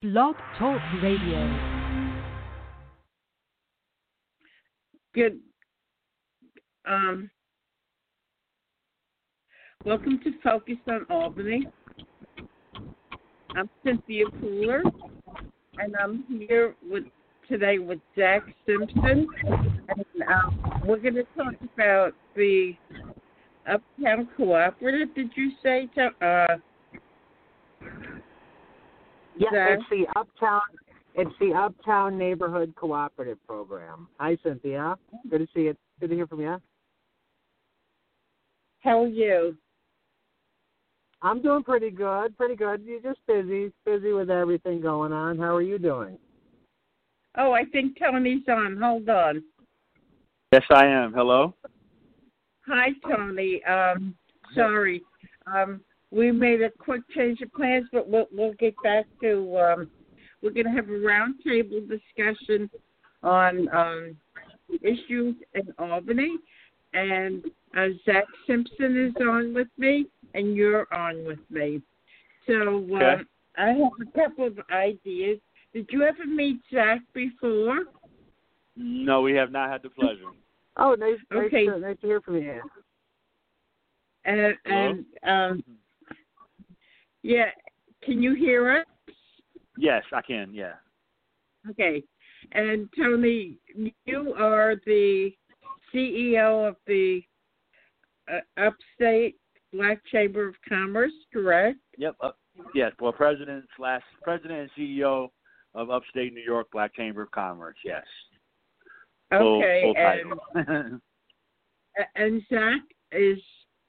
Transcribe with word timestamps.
Blog 0.00 0.36
Talk 0.56 0.80
Radio. 1.02 1.88
Good. 5.12 5.40
Um, 6.86 7.28
welcome 9.84 10.20
to 10.22 10.30
Focus 10.40 10.76
on 10.86 11.04
Albany. 11.10 11.66
I'm 13.56 13.68
Cynthia 13.84 14.26
Pooler, 14.40 14.82
and 15.78 15.96
I'm 16.00 16.22
here 16.28 16.76
with 16.88 17.02
today 17.48 17.80
with 17.80 17.98
Zach 18.16 18.42
Simpson, 18.66 19.26
and 19.88 20.06
um, 20.28 20.80
we're 20.86 20.98
going 20.98 21.16
to 21.16 21.26
talk 21.36 21.54
about 21.74 22.12
the 22.36 22.76
Uptown 23.68 24.28
Cooperative. 24.36 25.12
Did 25.16 25.32
you 25.34 25.50
say? 25.60 25.88
To, 25.96 26.10
uh, 26.24 26.56
yeah, 29.38 29.50
Zach? 29.52 29.78
it's 29.78 29.84
the 29.90 30.18
Uptown. 30.18 30.60
It's 31.14 31.34
the 31.40 31.52
Uptown 31.52 32.16
Neighborhood 32.16 32.74
Cooperative 32.76 33.38
Program. 33.46 34.08
Hi, 34.20 34.36
Cynthia. 34.42 34.96
Good 35.30 35.38
to 35.38 35.46
see 35.54 35.62
you. 35.62 35.76
Good 36.00 36.10
to 36.10 36.14
hear 36.14 36.26
from 36.26 36.40
you. 36.40 36.60
How 38.80 39.02
are 39.02 39.08
you? 39.08 39.56
I'm 41.22 41.42
doing 41.42 41.64
pretty 41.64 41.90
good. 41.90 42.36
Pretty 42.36 42.54
good. 42.54 42.82
You're 42.84 43.00
just 43.00 43.18
busy, 43.26 43.72
busy 43.84 44.12
with 44.12 44.30
everything 44.30 44.80
going 44.80 45.12
on. 45.12 45.38
How 45.38 45.56
are 45.56 45.62
you 45.62 45.78
doing? 45.78 46.18
Oh, 47.36 47.52
I 47.52 47.64
think 47.64 47.98
Tony's 47.98 48.42
on. 48.48 48.78
Hold 48.80 49.08
on. 49.08 49.42
Yes, 50.52 50.62
I 50.70 50.86
am. 50.86 51.12
Hello. 51.12 51.54
Hi, 52.66 52.88
Tony. 53.06 53.62
Um, 53.64 54.14
sorry. 54.54 55.02
Um, 55.46 55.80
we 56.10 56.32
made 56.32 56.62
a 56.62 56.70
quick 56.70 57.02
change 57.14 57.40
of 57.42 57.52
plans, 57.52 57.86
but 57.92 58.08
we'll 58.08 58.26
we'll 58.32 58.54
get 58.54 58.74
back 58.82 59.06
to. 59.22 59.58
Um, 59.58 59.90
we're 60.42 60.50
going 60.50 60.66
to 60.66 60.72
have 60.72 60.88
a 60.88 60.92
roundtable 60.92 61.88
discussion 61.88 62.70
on 63.22 63.68
um, 63.74 64.16
issues 64.82 65.34
in 65.54 65.74
Albany, 65.78 66.36
and 66.94 67.44
uh, 67.76 67.88
Zach 68.04 68.24
Simpson 68.46 69.06
is 69.06 69.26
on 69.26 69.52
with 69.52 69.68
me, 69.76 70.06
and 70.34 70.54
you're 70.54 70.86
on 70.92 71.24
with 71.24 71.40
me. 71.50 71.82
So 72.46 72.86
uh, 72.94 73.04
Okay. 73.04 73.22
I 73.58 73.68
have 73.70 73.92
a 74.00 74.18
couple 74.18 74.46
of 74.46 74.58
ideas. 74.70 75.40
Did 75.74 75.88
you 75.90 76.04
ever 76.04 76.24
meet 76.24 76.60
Zach 76.72 77.00
before? 77.12 77.80
No, 78.76 79.20
we 79.20 79.34
have 79.34 79.50
not 79.50 79.70
had 79.70 79.82
the 79.82 79.90
pleasure. 79.90 80.30
Oh, 80.76 80.94
nice, 80.94 81.18
nice, 81.32 81.46
Okay. 81.46 81.66
to, 81.66 81.78
nice 81.78 81.96
to 82.00 82.06
hear 82.06 82.20
from 82.20 82.36
you. 82.36 82.62
And, 84.24 84.54
and 84.64 85.04
um, 85.24 85.64
yeah, 87.22 87.50
can 88.02 88.22
you 88.22 88.34
hear 88.34 88.78
us? 88.78 89.14
Yes, 89.76 90.02
I 90.12 90.22
can. 90.22 90.52
Yeah. 90.52 90.74
Okay. 91.70 92.02
And 92.52 92.88
Tony, 92.96 93.58
you 94.06 94.34
are 94.38 94.76
the 94.86 95.30
CEO 95.94 96.68
of 96.68 96.76
the 96.86 97.22
uh, 98.30 98.40
Upstate 98.60 99.36
Black 99.72 100.00
Chamber 100.10 100.48
of 100.48 100.54
Commerce, 100.68 101.12
correct? 101.32 101.78
Yep. 101.96 102.16
Uh, 102.20 102.30
yes. 102.74 102.92
Well, 103.00 103.12
president 103.12 103.64
slash 103.76 104.02
president 104.22 104.60
and 104.60 104.70
CEO 104.78 105.28
of 105.74 105.90
Upstate 105.90 106.32
New 106.32 106.42
York 106.42 106.68
Black 106.72 106.94
Chamber 106.94 107.22
of 107.22 107.30
Commerce. 107.30 107.76
Yes. 107.84 108.04
Okay. 109.32 109.82
full 109.84 109.94
and 109.96 110.34
title. 110.54 111.00
and 112.14 112.42
Zach 112.48 112.80
is 113.12 113.38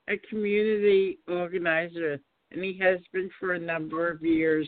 a 0.09 0.17
community 0.30 1.19
organizer, 1.27 2.19
and 2.52 2.64
he 2.64 2.78
has 2.80 3.00
been 3.14 3.30
for 3.39 3.53
a 3.53 3.59
number 3.59 4.09
of 4.09 4.22
years. 4.22 4.67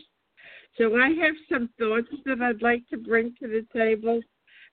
So 0.78 0.96
I 0.96 1.08
have 1.08 1.34
some 1.50 1.68
thoughts 1.78 2.08
that 2.24 2.40
I'd 2.40 2.62
like 2.62 2.82
to 2.90 2.96
bring 2.96 3.34
to 3.42 3.48
the 3.48 3.66
table, 3.76 4.20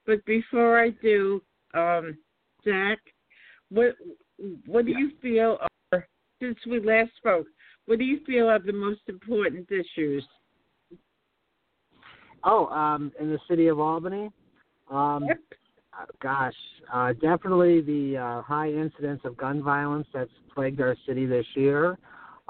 but 0.06 0.24
before 0.26 0.82
I 0.82 0.90
do, 1.02 1.42
um, 1.74 2.18
Zach, 2.64 3.00
what 3.70 3.96
what 4.66 4.86
do 4.86 4.92
you 4.92 5.12
feel 5.22 5.58
are 5.92 6.08
since 6.42 6.58
we 6.66 6.80
last 6.80 7.12
spoke? 7.18 7.48
What 7.86 8.00
do 8.00 8.06
you 8.06 8.20
feel 8.26 8.48
are 8.48 8.60
the 8.60 8.72
most 8.72 9.02
important 9.08 9.68
issues? 9.70 10.26
Oh, 12.44 12.68
um, 12.68 13.12
in 13.20 13.30
the 13.30 13.40
city 13.50 13.68
of 13.68 13.80
Albany. 13.80 14.32
Um, 14.90 15.26
Yep. 15.28 15.40
uh, 15.94 16.06
gosh, 16.22 16.56
uh, 16.94 17.14
definitely 17.14 17.82
the 17.82 18.18
uh, 18.18 18.42
high 18.42 18.70
incidence 18.70 19.22
of 19.26 19.36
gun 19.36 19.62
violence 19.62 20.08
that's 20.14 20.32
plagued 20.54 20.80
our 20.80 20.96
city 21.06 21.26
this 21.26 21.46
year. 21.56 21.98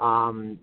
Um, 0.00 0.58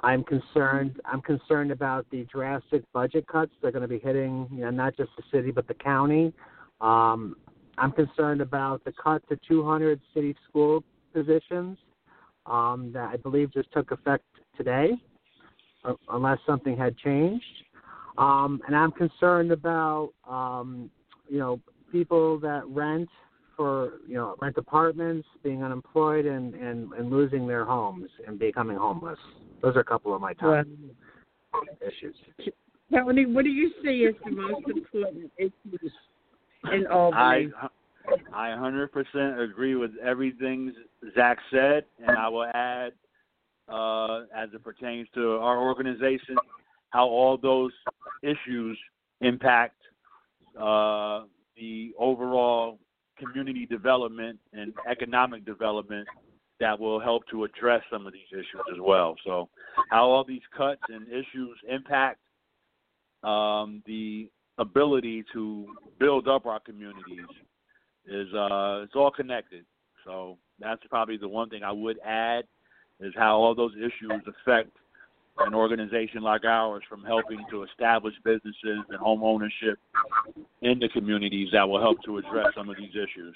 I'm 0.00 0.24
concerned. 0.24 0.98
I'm 1.04 1.20
concerned 1.20 1.70
about 1.70 2.06
the 2.10 2.26
drastic 2.32 2.82
budget 2.92 3.26
cuts 3.28 3.52
that 3.60 3.68
are 3.68 3.72
going 3.72 3.82
to 3.82 3.88
be 3.88 3.98
hitting, 3.98 4.48
you 4.50 4.62
know, 4.62 4.70
not 4.70 4.96
just 4.96 5.10
the 5.16 5.22
city 5.30 5.50
but 5.50 5.68
the 5.68 5.74
county. 5.74 6.32
Um, 6.80 7.36
I'm 7.78 7.92
concerned 7.92 8.40
about 8.40 8.82
the 8.84 8.92
cut 8.92 9.22
to 9.28 9.38
200 9.46 10.00
city 10.14 10.34
school 10.48 10.82
positions 11.12 11.78
um, 12.46 12.90
that 12.94 13.10
I 13.12 13.16
believe 13.16 13.52
just 13.52 13.70
took 13.72 13.90
effect 13.92 14.24
today, 14.56 14.92
unless 16.08 16.38
something 16.46 16.76
had 16.76 16.96
changed. 16.98 17.44
Um, 18.18 18.60
and 18.66 18.76
I'm 18.76 18.92
concerned 18.92 19.52
about, 19.52 20.10
um, 20.28 20.90
you 21.28 21.38
know, 21.38 21.60
people 21.90 22.38
that 22.40 22.62
rent 22.66 23.08
for, 23.62 24.00
you 24.08 24.14
know, 24.14 24.34
rent 24.40 24.56
apartments, 24.58 25.28
being 25.44 25.62
unemployed, 25.62 26.26
and, 26.26 26.52
and, 26.54 26.92
and 26.94 27.10
losing 27.12 27.46
their 27.46 27.64
homes 27.64 28.10
and 28.26 28.36
becoming 28.36 28.76
homeless. 28.76 29.18
Those 29.62 29.76
are 29.76 29.80
a 29.80 29.84
couple 29.84 30.12
of 30.12 30.20
my 30.20 30.32
top 30.32 30.66
issues. 31.80 32.16
Tony, 32.92 33.24
what 33.24 33.44
do 33.44 33.50
you 33.50 33.70
see 33.84 34.08
as 34.08 34.14
the 34.24 34.32
most 34.32 34.66
important 34.66 35.30
issues 35.38 35.92
in 36.72 36.86
I 36.88 36.92
Albany? 36.92 37.52
I 38.34 38.48
100% 38.48 39.44
agree 39.44 39.76
with 39.76 39.92
everything 40.02 40.74
Zach 41.14 41.38
said, 41.52 41.84
and 42.04 42.18
I 42.18 42.28
will 42.28 42.46
add, 42.52 42.92
uh, 43.68 44.22
as 44.36 44.48
it 44.52 44.64
pertains 44.64 45.06
to 45.14 45.34
our 45.36 45.62
organization, 45.62 46.34
how 46.90 47.06
all 47.06 47.38
those 47.38 47.70
issues 48.24 48.76
impact 49.20 49.76
uh, 50.60 51.22
the 51.56 51.92
overall 51.96 52.80
community 53.22 53.66
development 53.66 54.38
and 54.52 54.72
economic 54.90 55.44
development 55.44 56.06
that 56.60 56.78
will 56.78 57.00
help 57.00 57.22
to 57.30 57.44
address 57.44 57.82
some 57.90 58.06
of 58.06 58.12
these 58.12 58.30
issues 58.32 58.62
as 58.72 58.80
well. 58.80 59.16
So, 59.24 59.48
how 59.90 60.04
all 60.04 60.24
these 60.24 60.42
cuts 60.56 60.82
and 60.88 61.06
issues 61.08 61.56
impact 61.68 62.18
um, 63.24 63.82
the 63.86 64.28
ability 64.58 65.24
to 65.32 65.66
build 65.98 66.28
up 66.28 66.46
our 66.46 66.60
communities 66.60 67.26
is 68.06 68.32
uh, 68.34 68.82
it's 68.82 68.94
all 68.94 69.10
connected. 69.10 69.64
So 70.04 70.38
that's 70.58 70.82
probably 70.88 71.16
the 71.16 71.28
one 71.28 71.48
thing 71.48 71.62
I 71.62 71.72
would 71.72 71.98
add 72.04 72.44
is 73.00 73.12
how 73.16 73.36
all 73.36 73.54
those 73.54 73.72
issues 73.76 74.22
affect 74.26 74.70
an 75.38 75.54
organization 75.54 76.22
like 76.22 76.44
ours 76.44 76.82
from 76.88 77.04
helping 77.04 77.44
to 77.50 77.62
establish 77.62 78.14
businesses 78.24 78.84
and 78.88 78.98
home 78.98 79.22
ownership 79.22 79.78
in 80.60 80.78
the 80.78 80.88
communities 80.90 81.48
that 81.52 81.68
will 81.68 81.80
help 81.80 82.02
to 82.04 82.18
address 82.18 82.48
some 82.54 82.68
of 82.68 82.76
these 82.76 82.90
issues. 82.90 83.34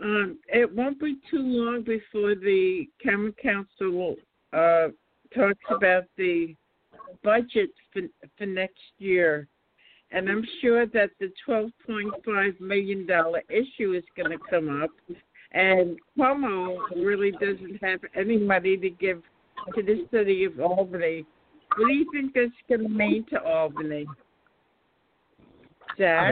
Um, 0.00 0.38
it 0.46 0.72
won't 0.72 1.00
be 1.00 1.16
too 1.30 1.42
long 1.42 1.82
before 1.82 2.34
the 2.34 2.88
Common 3.02 3.34
Council 3.42 4.16
uh, 4.52 4.88
talks 5.34 5.64
about 5.70 6.04
the 6.16 6.54
budget 7.24 7.70
for, 7.92 8.02
for 8.36 8.46
next 8.46 8.80
year. 8.98 9.48
And 10.10 10.28
I'm 10.28 10.44
sure 10.60 10.86
that 10.86 11.10
the 11.20 11.30
$12.5 11.46 12.60
million 12.60 13.06
issue 13.50 13.92
is 13.92 14.04
going 14.16 14.30
to 14.30 14.38
come 14.48 14.82
up. 14.82 14.90
And 15.52 15.98
Cuomo 16.16 16.78
really 16.96 17.32
doesn't 17.32 17.82
have 17.82 18.00
any 18.14 18.38
money 18.38 18.76
to 18.76 18.90
give 18.90 19.22
to 19.74 19.82
the 19.82 20.06
city 20.10 20.44
of 20.44 20.58
Albany. 20.60 21.24
What 21.76 21.88
do 21.88 21.92
you 21.92 22.06
think 22.12 22.34
going 22.68 22.82
to 22.82 22.88
mean 22.88 23.24
to 23.30 23.42
Albany? 23.42 24.06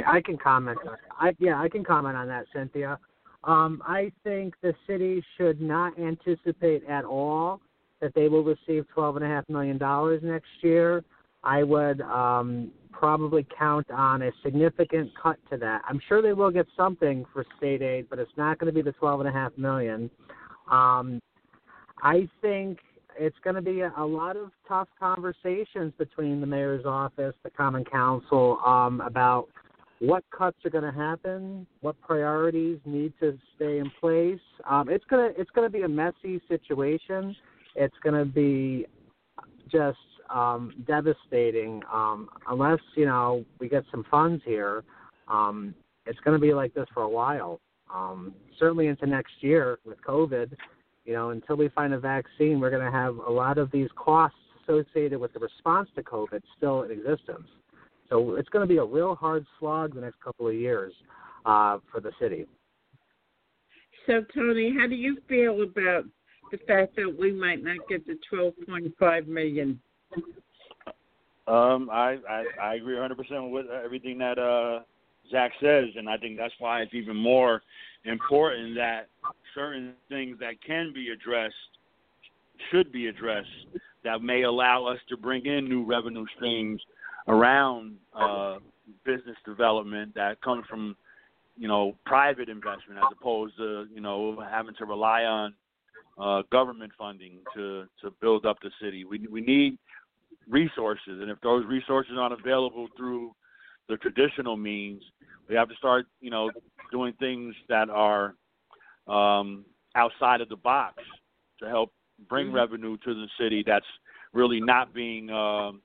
I, 0.06 0.17
I 0.19 0.21
can 0.21 0.38
comment. 0.38 0.79
On, 0.87 0.97
I 1.19 1.35
yeah, 1.38 1.61
I 1.61 1.69
can 1.69 1.85
comment 1.85 2.17
on 2.17 2.29
that, 2.29 2.47
Cynthia. 2.55 2.99
Um, 3.44 3.83
I 3.87 4.12
think 4.25 4.55
the 4.62 4.75
city 4.87 5.23
should 5.37 5.61
not 5.61 5.99
anticipate 5.99 6.85
at 6.88 7.05
all 7.05 7.61
that 8.00 8.15
they 8.15 8.29
will 8.29 8.44
receive 8.44 8.87
twelve 8.93 9.17
and 9.17 9.25
a 9.25 9.29
half 9.29 9.49
million 9.49 9.79
dollars 9.79 10.21
next 10.23 10.49
year. 10.62 11.05
I 11.43 11.62
would 11.62 12.00
um, 12.00 12.71
probably 12.93 13.47
count 13.56 13.91
on 13.91 14.23
a 14.23 14.31
significant 14.43 15.11
cut 15.21 15.37
to 15.50 15.56
that. 15.59 15.82
I'm 15.89 16.00
sure 16.09 16.23
they 16.23 16.32
will 16.32 16.50
get 16.50 16.67
something 16.77 17.25
for 17.32 17.44
state 17.56 17.82
aid, 17.82 18.06
but 18.09 18.19
it's 18.19 18.32
not 18.37 18.59
going 18.59 18.73
to 18.73 18.75
be 18.75 18.82
the 18.82 18.93
twelve 18.93 19.21
and 19.21 19.29
a 19.29 19.32
half 19.32 19.56
million. 19.56 20.11
Um, 20.71 21.21
I 22.03 22.29
think 22.43 22.79
it's 23.19 23.37
going 23.43 23.57
to 23.57 23.63
be 23.63 23.81
a, 23.81 24.05
lot 24.05 24.37
of 24.37 24.51
tough 24.69 24.89
conversations 24.99 25.93
between 25.99 26.41
the 26.41 26.47
mayor's 26.47 26.85
office, 26.85 27.35
the 27.43 27.51
common 27.51 27.85
council, 27.85 28.59
um, 28.65 29.01
about 29.01 29.49
what 30.01 30.25
cuts 30.37 30.59
are 30.65 30.71
going 30.71 30.85
to 30.85 30.99
happen, 30.99 31.67
what 31.81 32.01
priorities 32.01 32.79
need 32.85 33.13
to 33.21 33.39
stay 33.57 33.79
in 33.79 33.91
place. 34.01 34.41
Um, 34.69 34.89
it's 34.89 35.05
gonna 35.09 35.31
it's 35.39 35.51
gonna 35.53 35.71
be 35.71 35.83
a 35.83 35.89
messy 35.89 36.41
situation. 36.49 37.35
It's 37.75 37.95
gonna 38.05 38.27
be 38.27 38.87
just 39.71 39.99
um, 40.31 40.73
devastating. 40.87 41.83
Um, 41.93 42.29
unless 42.49 42.81
you 42.95 43.07
know 43.07 43.45
we 43.59 43.69
get 43.69 43.85
some 43.91 44.05
funds 44.11 44.43
here, 44.45 44.85
um, 45.29 45.75
it's 46.07 46.19
going 46.21 46.39
to 46.39 46.41
be 46.41 46.55
like 46.55 46.75
this 46.75 46.87
for 46.95 47.03
a 47.03 47.09
while. 47.09 47.61
Um, 47.93 48.35
certainly 48.59 48.89
into 48.89 49.07
next 49.07 49.33
year 49.41 49.79
with 49.85 50.01
COVID, 50.03 50.53
you 51.06 51.14
know, 51.14 51.31
until 51.31 51.56
we 51.56 51.69
find 51.69 51.94
a 51.94 51.99
vaccine, 51.99 52.61
we're 52.61 52.70
going 52.70 52.85
to 52.85 52.91
have 52.91 53.17
a 53.17 53.31
lot 53.31 53.58
of 53.58 53.70
these 53.70 53.88
costs 53.97 54.37
associated 54.62 55.19
with 55.19 55.32
the 55.32 55.38
response 55.38 55.88
to 55.94 56.03
COVID 56.03 56.43
still 56.56 56.82
in 56.82 56.91
existence. 56.91 57.47
So 58.08 58.35
it's 58.35 58.49
going 58.49 58.67
to 58.67 58.73
be 58.73 58.79
a 58.79 58.85
real 58.85 59.14
hard 59.14 59.47
slog 59.58 59.94
the 59.94 60.00
next 60.00 60.20
couple 60.23 60.49
of 60.49 60.55
years 60.55 60.93
uh, 61.44 61.79
for 61.91 62.00
the 62.00 62.11
city. 62.20 62.47
So, 64.06 64.25
Tony, 64.35 64.75
how 64.76 64.87
do 64.87 64.94
you 64.94 65.19
feel 65.29 65.62
about 65.62 66.05
the 66.50 66.58
fact 66.67 66.97
that 66.97 67.17
we 67.19 67.32
might 67.32 67.62
not 67.62 67.79
get 67.88 68.06
the 68.06 68.17
12.5 68.32 69.26
million? 69.26 69.81
Um, 71.49 71.88
I, 71.93 72.19
I 72.29 72.44
I 72.61 72.75
agree 72.75 72.94
100 72.94 73.17
percent 73.17 73.50
with 73.50 73.67
everything 73.70 74.19
that 74.19 74.37
uh 74.37 74.81
Zach 75.31 75.53
says, 75.61 75.87
and 75.97 76.08
I 76.08 76.17
think 76.17 76.37
that's 76.37 76.55
why 76.58 76.82
it's 76.82 76.94
even 76.94 77.17
more 77.17 77.62
important 78.06 78.75
that 78.76 79.08
certain 79.55 79.94
things 80.08 80.38
that 80.41 80.55
can 80.67 80.93
be 80.94 81.11
addressed 81.11 81.55
should 82.70 82.93
be 82.93 83.08
addressed 83.08 83.49
that 84.05 84.23
may 84.23 84.43
allow 84.43 84.87
us 84.87 84.99
to 85.08 85.17
bring 85.17 85.44
in 85.47 85.69
new 85.69 85.85
revenue 85.85 86.25
streams 86.37 86.81
around 87.29 87.97
uh, 88.14 88.58
business 89.05 89.37
development 89.44 90.14
that 90.14 90.41
comes 90.43 90.64
from 90.69 90.97
you 91.58 91.69
know 91.69 91.94
private 92.05 92.49
investment 92.49 92.99
as 92.99 93.17
opposed 93.19 93.56
to 93.56 93.87
you 93.93 94.00
know 94.00 94.43
having 94.50 94.75
to 94.76 94.85
rely 94.85 95.25
on 95.25 95.55
uh, 96.19 96.43
government 96.53 96.93
funding 96.97 97.38
to 97.55 97.87
to 98.00 98.11
build 98.20 98.47
up 98.47 98.58
the 98.62 98.70
city. 98.81 99.05
We 99.05 99.26
we 99.31 99.41
need 99.41 99.79
resources, 100.49 101.20
and 101.20 101.31
if 101.31 101.41
those 101.41 101.64
resources 101.67 102.12
aren't 102.19 102.38
available 102.38 102.88
through 102.97 103.35
the 103.88 103.97
traditional 103.97 104.56
means, 104.56 105.03
we 105.49 105.55
have 105.55 105.69
to 105.69 105.77
start 105.77 106.06
you 106.21 106.31
know 106.31 106.50
doing 106.91 107.12
things 107.19 107.55
that 107.69 107.88
are 107.91 108.35
um, 109.06 109.65
outside 109.94 110.41
of 110.41 110.49
the 110.49 110.56
box 110.56 111.03
to 111.61 111.69
help 111.69 111.93
bring 112.29 112.47
mm-hmm. 112.47 112.56
revenue 112.56 112.97
to 112.99 113.15
the 113.15 113.27
city. 113.38 113.62
That's 113.67 113.87
really 114.33 114.61
not 114.61 114.93
being 114.93 115.31
um, 115.31 115.81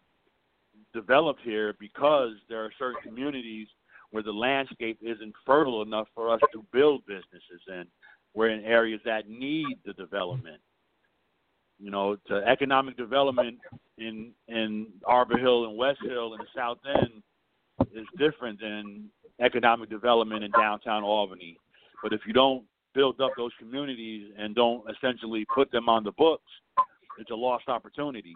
developed 0.94 1.42
here 1.44 1.76
because 1.80 2.32
there 2.50 2.64
are 2.64 2.72
certain 2.78 3.02
communities 3.04 3.68
where 4.12 4.24
the 4.24 4.32
landscape 4.32 5.00
isn't 5.02 5.34
fertile 5.46 5.82
enough 5.82 6.08
for 6.14 6.34
us 6.34 6.42
to 6.52 6.66
build 6.74 7.06
businesses 7.06 7.62
in. 7.68 7.86
We're 8.34 8.50
in 8.50 8.64
areas 8.66 9.02
that 9.06 9.30
need 9.30 9.78
the 9.86 9.94
development. 9.94 10.62
You 11.80 11.90
know, 11.90 12.16
to 12.28 12.36
economic 12.48 12.96
development 12.96 13.58
in 13.98 14.32
in 14.48 14.88
Arbor 15.06 15.38
Hill 15.38 15.66
and 15.66 15.78
West 15.78 16.00
Hill 16.04 16.34
and 16.34 16.42
the 16.42 16.48
South 16.56 16.78
End 16.86 17.24
is 17.94 18.08
different 18.18 18.60
than 18.60 19.10
economic 19.40 19.90
development 19.90 20.44
in 20.44 20.52
downtown 20.52 21.04
Albany. 21.04 21.58
But 22.04 22.14
if 22.14 22.22
you 22.26 22.34
don't 22.34 22.64
build 22.94 23.22
up 23.22 23.32
those 23.38 23.52
communities 23.60 24.32
and 24.38 24.56
don't 24.56 24.84
essentially 24.90 25.46
put 25.54 25.72
them 25.72 25.90
on 25.90 26.04
the 26.04 26.12
books, 26.14 26.52
it's 27.18 27.32
a 27.32 27.36
lost 27.36 27.68
opportunity. 27.68 28.34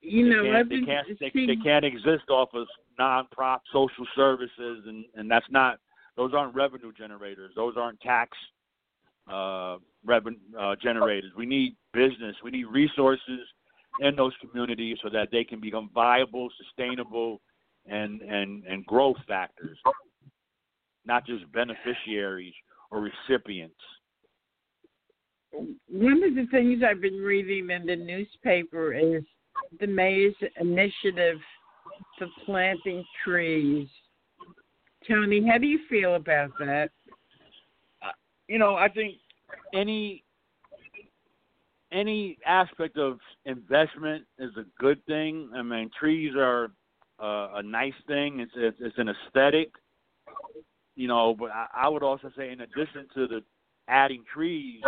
You 0.00 0.28
know, 0.28 0.42
they 0.42 0.50
can't, 0.50 0.68
they 0.68 1.30
can't, 1.30 1.34
they, 1.34 1.46
they 1.46 1.56
can't 1.56 1.84
exist 1.84 2.30
off 2.30 2.50
of 2.54 2.66
non-prop 2.98 3.62
social 3.72 4.06
services, 4.14 4.84
and 4.86 5.04
and 5.16 5.30
that's 5.30 5.46
not 5.50 5.78
those 6.16 6.32
aren't 6.32 6.54
revenue 6.54 6.92
generators. 6.96 7.52
Those 7.56 7.74
aren't 7.76 8.00
tax 8.00 8.36
uh, 9.30 9.78
revenue 10.04 10.38
uh, 10.58 10.76
generators. 10.80 11.32
We 11.36 11.46
need 11.46 11.76
business. 11.92 12.36
We 12.44 12.52
need 12.52 12.64
resources 12.64 13.40
in 13.98 14.16
those 14.16 14.32
communities 14.40 14.98
so 15.02 15.08
that 15.10 15.28
they 15.30 15.44
can 15.44 15.60
become 15.60 15.90
viable, 15.94 16.48
sustainable, 16.56 17.40
and 17.86 18.20
and 18.22 18.64
and 18.64 18.84
growth 18.86 19.16
factors, 19.26 19.78
not 21.04 21.26
just 21.26 21.50
beneficiaries 21.52 22.54
or 22.90 23.00
recipients. 23.00 23.80
One 25.88 26.22
of 26.22 26.34
the 26.34 26.46
things 26.50 26.82
I've 26.82 27.00
been 27.00 27.20
reading 27.22 27.70
in 27.70 27.86
the 27.86 27.96
newspaper 27.96 28.92
is 28.92 29.22
the 29.80 29.86
mayor's 29.86 30.34
initiative 30.60 31.38
for 32.18 32.26
planting 32.44 33.04
trees. 33.24 33.88
Tony, 35.08 35.46
how 35.48 35.58
do 35.58 35.66
you 35.66 35.80
feel 35.88 36.16
about 36.16 36.50
that? 36.58 36.90
Uh, 38.02 38.10
you 38.48 38.58
know, 38.58 38.74
I 38.74 38.88
think 38.88 39.14
any 39.72 40.24
any 41.96 42.38
aspect 42.44 42.98
of 42.98 43.18
investment 43.44 44.24
is 44.38 44.50
a 44.56 44.64
good 44.78 45.04
thing. 45.06 45.50
I 45.54 45.62
mean, 45.62 45.90
trees 45.98 46.32
are 46.36 46.70
uh, 47.20 47.48
a 47.54 47.62
nice 47.62 47.94
thing. 48.06 48.40
It's, 48.40 48.52
it's 48.54 48.76
it's 48.80 48.98
an 48.98 49.08
aesthetic, 49.08 49.70
you 50.94 51.08
know. 51.08 51.34
But 51.38 51.50
I, 51.50 51.66
I 51.74 51.88
would 51.88 52.02
also 52.02 52.30
say, 52.36 52.50
in 52.50 52.60
addition 52.60 53.06
to 53.14 53.26
the 53.26 53.40
adding 53.88 54.24
trees, 54.32 54.82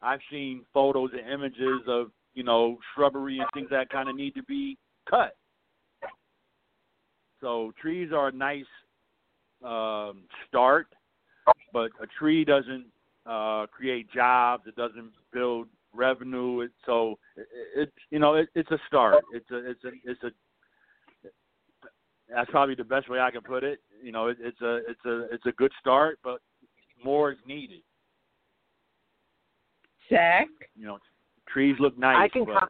I've 0.00 0.20
seen 0.30 0.64
photos 0.72 1.10
and 1.12 1.30
images 1.30 1.82
of 1.86 2.10
you 2.34 2.42
know, 2.42 2.78
shrubbery 2.94 3.38
and 3.38 3.48
things 3.54 3.68
that 3.70 3.88
kind 3.88 4.08
of 4.08 4.16
need 4.16 4.34
to 4.34 4.42
be 4.42 4.76
cut. 5.08 5.36
So 7.40 7.72
trees 7.80 8.10
are 8.12 8.28
a 8.28 8.32
nice 8.32 8.64
um, 9.64 10.22
start, 10.48 10.88
but 11.72 11.90
a 12.00 12.06
tree 12.18 12.44
doesn't 12.44 12.86
uh, 13.26 13.66
create 13.66 14.10
jobs. 14.12 14.64
It 14.66 14.76
doesn't 14.76 15.12
build 15.32 15.68
revenue. 15.94 16.60
It, 16.60 16.72
so 16.86 17.18
it, 17.36 17.46
it's 17.76 17.92
you 18.10 18.18
know 18.18 18.34
it, 18.34 18.48
it's 18.54 18.70
a 18.70 18.78
start. 18.86 19.24
It's 19.32 19.50
a 19.50 19.70
it's 19.70 19.84
a 19.84 19.90
it's 20.04 20.22
a 20.22 20.30
that's 22.34 22.50
probably 22.50 22.74
the 22.74 22.84
best 22.84 23.08
way 23.08 23.20
I 23.20 23.30
can 23.30 23.42
put 23.42 23.64
it. 23.64 23.80
You 24.02 24.12
know, 24.12 24.28
it, 24.28 24.38
it's 24.40 24.60
a 24.60 24.76
it's 24.88 25.04
a 25.06 25.32
it's 25.32 25.46
a 25.46 25.52
good 25.52 25.72
start, 25.80 26.18
but 26.22 26.40
more 27.04 27.32
is 27.32 27.38
needed. 27.46 27.82
Zach, 30.10 30.48
you 30.76 30.86
know, 30.86 30.98
trees 31.48 31.76
look 31.80 31.98
nice. 31.98 32.16
I 32.18 32.28
can 32.28 32.44
but... 32.44 32.60
com- 32.60 32.68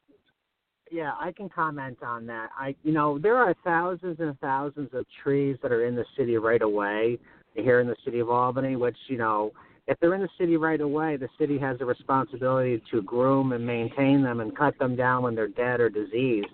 yeah, 0.91 1.13
I 1.19 1.33
can 1.33 1.49
comment 1.49 1.99
on 2.03 2.27
that. 2.27 2.51
I 2.59 2.75
you 2.83 2.93
know 2.93 3.19
there 3.19 3.37
are 3.37 3.55
thousands 3.65 4.19
and 4.21 4.39
thousands 4.41 4.91
of 4.93 5.07
trees 5.23 5.57
that 5.63 5.73
are 5.73 5.87
in 5.87 5.95
the 5.95 6.05
city 6.17 6.37
right 6.37 6.63
away 6.63 7.19
here 7.55 7.81
in 7.81 7.87
the 7.87 7.97
city 8.05 8.19
of 8.19 8.31
Albany, 8.31 8.77
which 8.77 8.97
you 9.09 9.17
know 9.17 9.53
if 9.87 9.99
they're 10.01 10.15
in 10.15 10.23
the 10.23 10.29
city 10.39 10.57
right 10.57 10.81
away, 10.81 11.17
the 11.17 11.29
city 11.39 11.59
has 11.59 11.77
a 11.81 11.85
responsibility 11.85 12.83
to 12.91 13.03
groom 13.03 13.53
and 13.53 13.65
maintain 13.65 14.23
them 14.23 14.41
and 14.41 14.57
cut 14.57 14.79
them 14.79 14.97
down 14.97 15.23
when 15.23 15.35
they're 15.35 15.49
dead 15.49 15.81
or 15.81 15.91
diseased. 15.91 16.49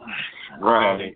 Right. 0.60 1.04
Um, 1.04 1.14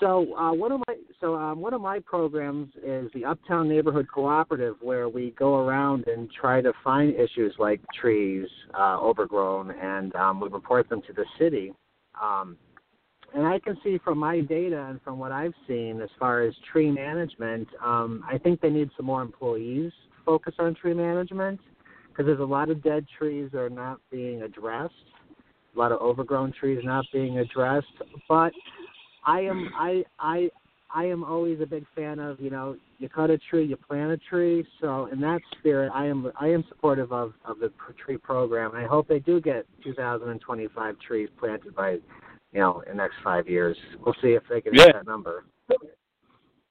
so 0.00 0.34
uh, 0.36 0.52
one 0.52 0.72
of 0.72 0.80
my 0.86 0.94
so 1.20 1.34
um, 1.34 1.60
one 1.60 1.74
of 1.74 1.80
my 1.80 1.98
programs 1.98 2.68
is 2.84 3.10
the 3.12 3.24
Uptown 3.24 3.68
Neighborhood 3.68 4.06
Cooperative, 4.12 4.76
where 4.80 5.08
we 5.08 5.32
go 5.32 5.56
around 5.56 6.06
and 6.06 6.30
try 6.30 6.60
to 6.60 6.72
find 6.84 7.14
issues 7.14 7.52
like 7.58 7.80
trees 8.00 8.46
uh, 8.78 8.98
overgrown, 9.00 9.72
and 9.72 10.14
um, 10.14 10.40
we 10.40 10.48
report 10.48 10.88
them 10.88 11.02
to 11.08 11.12
the 11.12 11.24
city. 11.38 11.74
Um, 12.22 12.56
and 13.34 13.46
I 13.46 13.58
can 13.58 13.76
see 13.82 13.98
from 14.04 14.18
my 14.18 14.40
data 14.40 14.86
and 14.88 15.02
from 15.02 15.18
what 15.18 15.32
I've 15.32 15.52
seen 15.66 16.00
as 16.00 16.08
far 16.18 16.42
as 16.42 16.54
tree 16.72 16.90
management, 16.90 17.68
um, 17.84 18.24
I 18.26 18.38
think 18.38 18.60
they 18.60 18.70
need 18.70 18.90
some 18.96 19.04
more 19.04 19.20
employees 19.20 19.92
focus 20.28 20.52
on 20.58 20.74
tree 20.74 20.92
management 20.92 21.58
because 22.08 22.26
there's 22.26 22.40
a 22.40 22.44
lot 22.44 22.68
of 22.68 22.82
dead 22.82 23.06
trees 23.16 23.48
that 23.50 23.58
are 23.58 23.70
not 23.70 23.98
being 24.10 24.42
addressed, 24.42 24.92
a 25.74 25.78
lot 25.78 25.90
of 25.90 26.00
overgrown 26.02 26.52
trees 26.52 26.80
not 26.84 27.06
being 27.14 27.38
addressed, 27.38 27.86
but 28.28 28.52
I 29.24 29.40
am 29.40 29.70
I 29.74 30.04
I 30.18 30.50
I 30.94 31.04
am 31.06 31.24
always 31.24 31.60
a 31.62 31.66
big 31.66 31.84
fan 31.96 32.18
of 32.18 32.38
you 32.40 32.50
know 32.50 32.76
you 32.98 33.08
cut 33.08 33.30
a 33.30 33.38
tree 33.38 33.64
you 33.64 33.76
plant 33.76 34.10
a 34.10 34.18
tree 34.18 34.66
so 34.80 35.06
in 35.12 35.20
that 35.20 35.40
spirit 35.58 35.90
I 35.94 36.06
am 36.06 36.30
I 36.38 36.48
am 36.48 36.62
supportive 36.68 37.10
of 37.12 37.32
of 37.44 37.58
the 37.58 37.70
tree 38.04 38.18
program 38.18 38.72
I 38.74 38.84
hope 38.84 39.08
they 39.08 39.20
do 39.20 39.40
get 39.40 39.66
2,025 39.84 40.96
trees 41.06 41.28
planted 41.38 41.74
by 41.74 41.92
you 42.52 42.60
know 42.60 42.82
in 42.86 42.96
the 42.96 43.02
next 43.02 43.16
five 43.22 43.48
years 43.48 43.76
we'll 44.04 44.16
see 44.22 44.30
if 44.30 44.42
they 44.50 44.60
can 44.60 44.74
yeah. 44.74 44.84
hit 44.86 44.94
that 44.94 45.06
number. 45.06 45.44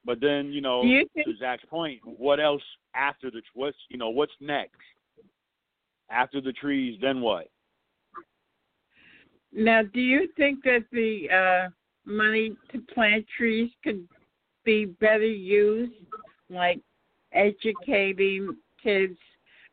But 0.08 0.22
then 0.22 0.50
you 0.52 0.62
know 0.62 0.82
you 0.84 1.04
to 1.22 1.36
Zach's 1.38 1.66
point, 1.68 2.00
what 2.02 2.40
else 2.40 2.62
after 2.94 3.30
the 3.30 3.42
what's 3.52 3.76
you 3.90 3.98
know 3.98 4.08
what's 4.08 4.32
next 4.40 4.72
after 6.10 6.40
the 6.40 6.52
trees? 6.54 6.98
Then 7.02 7.20
what? 7.20 7.50
Now, 9.52 9.82
do 9.82 10.00
you 10.00 10.26
think 10.34 10.64
that 10.64 10.86
the 10.92 11.28
uh, 11.30 11.68
money 12.10 12.56
to 12.72 12.80
plant 12.94 13.26
trees 13.36 13.70
could 13.84 14.08
be 14.64 14.86
better 14.86 15.26
used, 15.26 15.92
like 16.48 16.80
educating 17.34 18.56
kids, 18.82 19.18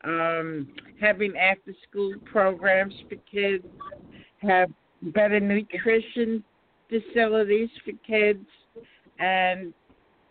um, 0.04 0.68
having 1.00 1.38
after 1.38 1.74
school 1.88 2.14
programs 2.26 2.94
for 3.08 3.16
kids, 3.32 3.64
have 4.40 4.70
better 5.02 5.40
nutrition 5.40 6.44
facilities 6.90 7.70
for 7.86 7.94
kids, 8.06 8.46
and 9.20 9.74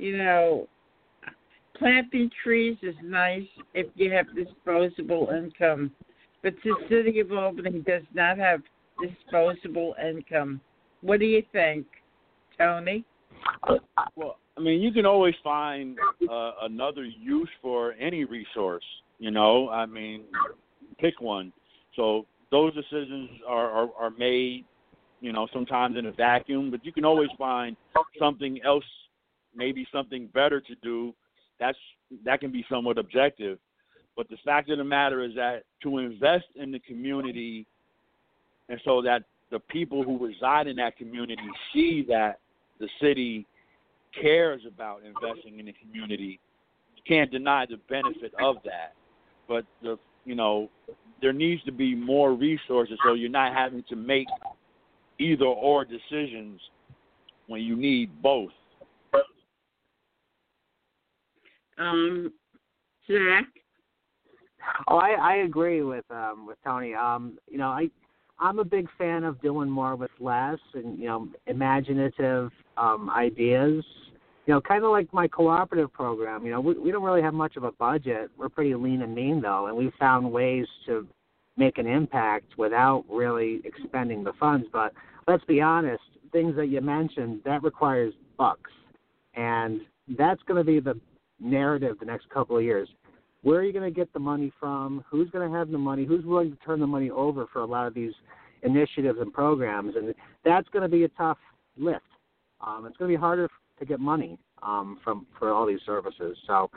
you 0.05 0.19
know, 0.19 0.69
planting 1.79 2.31
trees 2.43 2.77
is 2.83 2.95
nice 3.03 3.47
if 3.73 3.87
you 3.95 4.13
have 4.13 4.27
disposable 4.37 5.31
income. 5.35 5.91
But 6.43 6.55
the 6.63 6.75
city 6.91 7.21
of 7.21 7.33
Albany 7.33 7.81
does 7.81 8.03
not 8.13 8.37
have 8.37 8.61
disposable 9.01 9.95
income. 9.99 10.61
What 11.01 11.21
do 11.21 11.27
you 11.27 11.43
think, 11.53 11.87
Tony? 12.59 13.05
Well, 14.15 14.37
I 14.59 14.61
mean, 14.61 14.83
you 14.83 14.93
can 14.93 15.07
always 15.07 15.35
find 15.43 15.99
uh, 16.31 16.53
another 16.63 17.05
use 17.05 17.49
for 17.63 17.95
any 17.99 18.25
resource. 18.25 18.85
You 19.19 19.31
know, 19.31 19.71
I 19.71 19.87
mean, 19.87 20.25
pick 20.99 21.19
one. 21.21 21.51
So 21.97 22.27
those 22.51 22.75
decisions 22.75 23.31
are, 23.49 23.71
are, 23.71 23.89
are 23.99 24.11
made, 24.11 24.67
you 25.23 25.33
know, 25.33 25.49
sometimes 25.53 25.97
in 25.97 26.07
a 26.07 26.13
vacuum, 26.13 26.71
but 26.71 26.85
you 26.85 26.93
can 26.93 27.07
always 27.07 27.31
find 27.39 27.75
something 28.19 28.61
else, 28.63 28.85
maybe 29.57 29.87
something 29.93 30.29
better 30.35 30.61
to 30.61 30.75
do. 30.83 31.15
That's 31.61 31.79
that 32.25 32.41
can 32.41 32.51
be 32.51 32.65
somewhat 32.69 32.99
objective. 32.99 33.59
But 34.17 34.29
the 34.29 34.37
fact 34.45 34.71
of 34.71 34.79
the 34.79 34.85
matter 34.85 35.25
is 35.25 35.35
that 35.35 35.65
to 35.83 35.99
invest 35.99 36.47
in 36.55 36.71
the 36.71 36.79
community, 36.81 37.67
and 38.69 38.81
so 38.85 39.03
that 39.03 39.25
the 39.51 39.59
people 39.59 40.03
who 40.03 40.25
reside 40.25 40.67
in 40.67 40.77
that 40.77 40.97
community 40.97 41.43
see 41.73 42.05
that 42.09 42.39
the 42.79 42.89
city 43.01 43.47
cares 44.21 44.63
about 44.67 45.03
investing 45.05 45.59
in 45.59 45.67
the 45.67 45.73
community, 45.73 46.39
you 46.97 47.03
can't 47.07 47.31
deny 47.31 47.67
the 47.67 47.79
benefit 47.89 48.33
of 48.41 48.57
that. 48.65 48.95
But 49.49 49.65
the 49.83 49.99
you 50.25 50.35
know 50.35 50.71
there 51.21 51.33
needs 51.33 51.63
to 51.65 51.73
be 51.73 51.95
more 51.95 52.35
resources 52.35 52.99
so 53.05 53.15
you're 53.15 53.31
not 53.31 53.55
having 53.55 53.85
to 53.89 53.97
make 53.97 54.27
either 55.19 55.45
or 55.45 55.85
decisions 55.85 56.61
when 57.47 57.63
you 57.63 57.77
need 57.77 58.11
both. 58.23 58.51
Um, 61.79 62.33
Zach. 63.07 63.47
Oh, 64.89 64.97
I, 64.97 65.11
I 65.21 65.35
agree 65.37 65.83
with 65.83 66.05
um 66.11 66.47
with 66.47 66.59
Tony. 66.65 66.95
Um, 66.95 67.39
you 67.51 67.59
know, 67.59 67.69
I 67.69 67.91
I'm 68.39 68.59
a 68.59 68.65
big 68.65 68.89
fan 68.99 69.25
of 69.25 69.41
doing 69.41 69.69
more 69.69 69.97
with 69.97 70.11
less 70.21 70.59
and 70.75 70.99
you 70.99 71.07
know 71.07 71.29
imaginative 71.47 72.51
um 72.77 73.11
ideas. 73.11 73.85
You 74.47 74.53
know, 74.53 74.61
kind 74.61 74.85
of 74.85 74.91
like 74.91 75.13
my 75.13 75.27
cooperative 75.27 75.91
program. 75.93 76.45
You 76.45 76.53
know, 76.53 76.61
we, 76.61 76.75
we 76.75 76.91
don't 76.91 77.03
really 77.03 77.23
have 77.23 77.33
much 77.33 77.57
of 77.57 77.65
a 77.65 77.73
budget. 77.73 78.31
We're 78.37 78.51
pretty 78.51 78.75
lean 78.75 79.03
and 79.03 79.15
mean 79.15 79.41
though, 79.41 79.67
and 79.67 79.77
we've 79.77 79.95
found 79.99 80.31
ways 80.31 80.67
to 80.87 81.07
make 81.57 81.79
an 81.79 81.87
impact 81.87 82.59
without 82.59 83.05
really 83.09 83.61
expending 83.65 84.25
the 84.25 84.33
funds. 84.35 84.67
But 84.73 84.93
let's 85.29 85.45
be 85.45 85.61
honest, 85.61 86.03
things 86.33 86.57
that 86.57 86.67
you 86.67 86.81
mentioned 86.81 87.41
that 87.45 87.63
requires 87.63 88.13
bucks, 88.37 88.71
and 89.35 89.81
that's 90.19 90.43
going 90.43 90.59
to 90.59 90.65
be 90.65 90.81
the 90.81 90.99
narrative 91.41 91.97
the 92.01 92.07
next 92.07 92.29
couple 92.31 92.57
of 92.57 92.63
years 92.63 92.89
where 93.45 93.59
are 93.59 93.63
you 93.63 93.75
going 93.75 93.85
to 93.85 93.95
get 93.95 94.11
the 94.15 94.19
money 94.19 94.51
from? 94.59 95.05
Who's 95.11 95.31
going 95.31 95.49
to 95.49 95.57
have 95.57 95.71
the 95.71 95.79
money? 95.79 96.07
Who's 96.07 96.25
willing 96.25 96.51
to 96.51 96.57
turn 96.65 96.81
the 96.81 96.87
money 96.87 97.11
over 97.11 97.47
for 97.53 97.61
a 97.61 97.67
lot 97.67 97.87
of 97.87 97.93
these 97.93 98.13
initiatives 98.63 99.19
and 99.21 99.33
programs? 99.33 99.97
And 99.97 100.15
that's 100.45 100.67
going 100.71 100.83
to 100.83 100.89
be 100.89 101.05
a 101.05 101.09
tough 101.09 101.37
lift. 101.77 102.01
Um, 102.67 102.87
it's 102.87 102.97
going 102.97 103.11
to 103.11 103.17
be 103.17 103.21
harder 103.21 103.49
to 103.79 103.85
get 103.85 104.01
money 104.01 104.39
um, 104.63 104.99
from 105.05 105.27
for 105.39 105.53
all 105.53 105.67
these 105.67 105.81
services. 105.85 106.39
So 106.47 106.71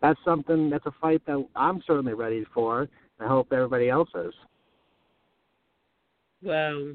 that's 0.00 0.18
something 0.24 0.70
that's 0.70 0.86
a 0.86 0.94
fight 1.00 1.22
that 1.26 1.44
I'm 1.56 1.82
certainly 1.88 2.14
ready 2.14 2.46
for. 2.54 2.88
I 3.18 3.26
hope 3.26 3.52
everybody 3.52 3.88
else 3.88 4.10
is. 4.14 4.32
Well, 6.40 6.92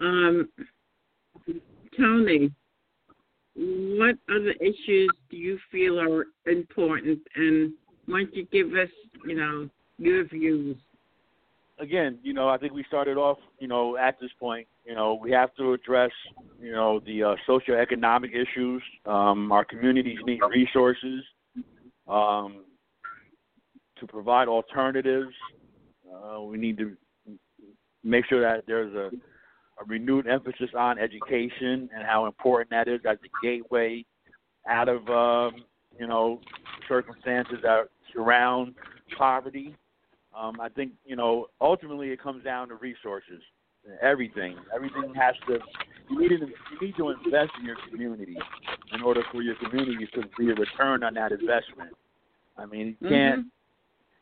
um, 0.00 0.48
Tony, 1.98 2.52
what 3.56 4.16
other 4.28 4.52
issues 4.60 5.08
do 5.30 5.36
you 5.36 5.58
feel 5.72 5.98
are 5.98 6.26
important 6.46 7.20
and 7.36 7.72
why 8.06 8.22
don't 8.22 8.34
you 8.34 8.46
give 8.52 8.68
us, 8.74 8.90
you 9.24 9.34
know, 9.34 9.68
your 9.98 10.24
views? 10.24 10.76
Again, 11.78 12.18
you 12.22 12.32
know, 12.32 12.48
I 12.48 12.58
think 12.58 12.72
we 12.72 12.84
started 12.84 13.16
off, 13.16 13.38
you 13.58 13.68
know, 13.68 13.96
at 13.96 14.18
this 14.20 14.30
point, 14.38 14.66
you 14.84 14.94
know, 14.94 15.18
we 15.20 15.30
have 15.32 15.54
to 15.56 15.72
address, 15.72 16.10
you 16.60 16.72
know, 16.72 17.00
the 17.00 17.22
uh, 17.22 17.36
socioeconomic 17.48 18.30
issues. 18.30 18.82
Um, 19.04 19.50
our 19.52 19.64
communities 19.64 20.18
need 20.24 20.40
resources 20.48 21.22
um, 22.08 22.64
to 23.98 24.06
provide 24.06 24.48
alternatives. 24.48 25.34
Uh, 26.10 26.42
we 26.42 26.56
need 26.56 26.78
to 26.78 26.96
make 28.04 28.24
sure 28.26 28.40
that 28.40 28.64
there's 28.66 28.94
a, 28.94 29.10
a 29.80 29.84
renewed 29.86 30.26
emphasis 30.26 30.70
on 30.76 30.98
education 30.98 31.88
and 31.94 32.04
how 32.04 32.26
important 32.26 32.70
that 32.70 32.88
is 32.88 33.00
as 33.08 33.18
the 33.22 33.28
gateway 33.42 34.04
out 34.68 34.88
of, 34.88 35.08
um, 35.08 35.64
you 35.98 36.06
know, 36.06 36.40
circumstances 36.88 37.58
that 37.62 37.88
surround 38.14 38.74
poverty. 39.16 39.74
Um, 40.36 40.60
I 40.60 40.68
think 40.68 40.92
you 41.04 41.16
know 41.16 41.46
ultimately 41.60 42.08
it 42.10 42.22
comes 42.22 42.44
down 42.44 42.68
to 42.68 42.74
resources. 42.74 43.42
Everything, 44.02 44.56
everything 44.74 45.14
has 45.14 45.34
to. 45.46 45.58
You 46.10 46.20
need 46.20 46.28
to 46.28 46.36
you 46.38 46.78
need 46.80 46.96
to 46.96 47.10
invest 47.10 47.52
in 47.58 47.64
your 47.64 47.76
community 47.88 48.36
in 48.92 49.02
order 49.02 49.22
for 49.30 49.42
your 49.42 49.54
community 49.56 50.08
to 50.14 50.22
be 50.36 50.50
a 50.50 50.54
return 50.54 51.04
on 51.04 51.14
that 51.14 51.32
investment. 51.32 51.90
I 52.58 52.66
mean, 52.66 52.96
you 53.00 53.08
can't. 53.08 53.40
Mm-hmm. 53.40 53.48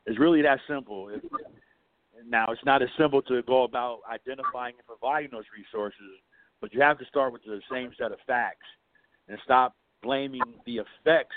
It's 0.06 0.18
really 0.18 0.42
that 0.42 0.61
simple. 0.68 1.08
It, 1.08 1.23
now, 2.26 2.47
it's 2.49 2.64
not 2.64 2.83
as 2.83 2.88
simple 2.99 3.23
to 3.23 3.42
go 3.42 3.64
about 3.64 4.00
identifying 4.11 4.75
and 4.78 4.87
providing 4.87 5.30
those 5.33 5.44
resources, 5.56 6.21
but 6.61 6.73
you 6.73 6.80
have 6.80 6.99
to 6.99 7.04
start 7.06 7.33
with 7.33 7.42
the 7.44 7.61
same 7.71 7.92
set 7.99 8.12
of 8.12 8.18
facts 8.26 8.66
and 9.28 9.38
stop 9.44 9.75
blaming 10.02 10.42
the 10.66 10.76
effects 10.76 11.37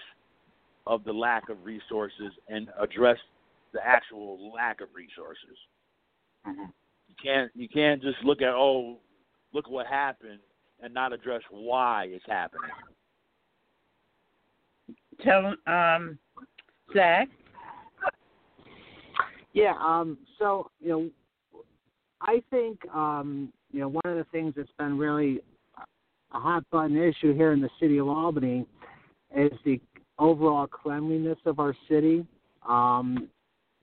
of 0.85 1.03
the 1.03 1.11
lack 1.13 1.49
of 1.49 1.57
resources 1.63 2.31
and 2.47 2.69
address 2.79 3.17
the 3.73 3.85
actual 3.85 4.51
lack 4.53 4.81
of 4.81 4.87
resources. 4.93 5.57
Mm-hmm. 6.47 6.65
You 7.09 7.15
can't 7.21 7.51
you 7.55 7.67
can't 7.67 8.01
just 8.01 8.17
look 8.23 8.41
at 8.41 8.53
oh 8.53 8.97
look 9.53 9.69
what 9.69 9.87
happened 9.87 10.39
and 10.81 10.93
not 10.93 11.13
address 11.13 11.41
why 11.49 12.07
it's 12.09 12.25
happening. 12.27 12.69
Tell 15.23 15.55
um 15.65 16.17
Zach. 16.93 17.27
Yeah, 19.53 19.73
um 19.79 20.17
so, 20.39 20.69
you 20.79 20.89
know, 20.89 21.09
I 22.21 22.41
think 22.49 22.79
um, 22.93 23.51
you 23.71 23.79
know, 23.79 23.89
one 23.89 24.03
of 24.05 24.17
the 24.17 24.25
things 24.31 24.53
that's 24.55 24.69
been 24.77 24.97
really 24.97 25.41
a 26.33 26.39
hot 26.39 26.63
button 26.71 26.97
issue 26.97 27.33
here 27.33 27.53
in 27.53 27.61
the 27.61 27.69
city 27.79 27.97
of 27.99 28.07
Albany 28.07 28.65
is 29.35 29.51
the 29.65 29.79
overall 30.19 30.67
cleanliness 30.67 31.37
of 31.45 31.59
our 31.59 31.75
city. 31.89 32.25
Um, 32.67 33.29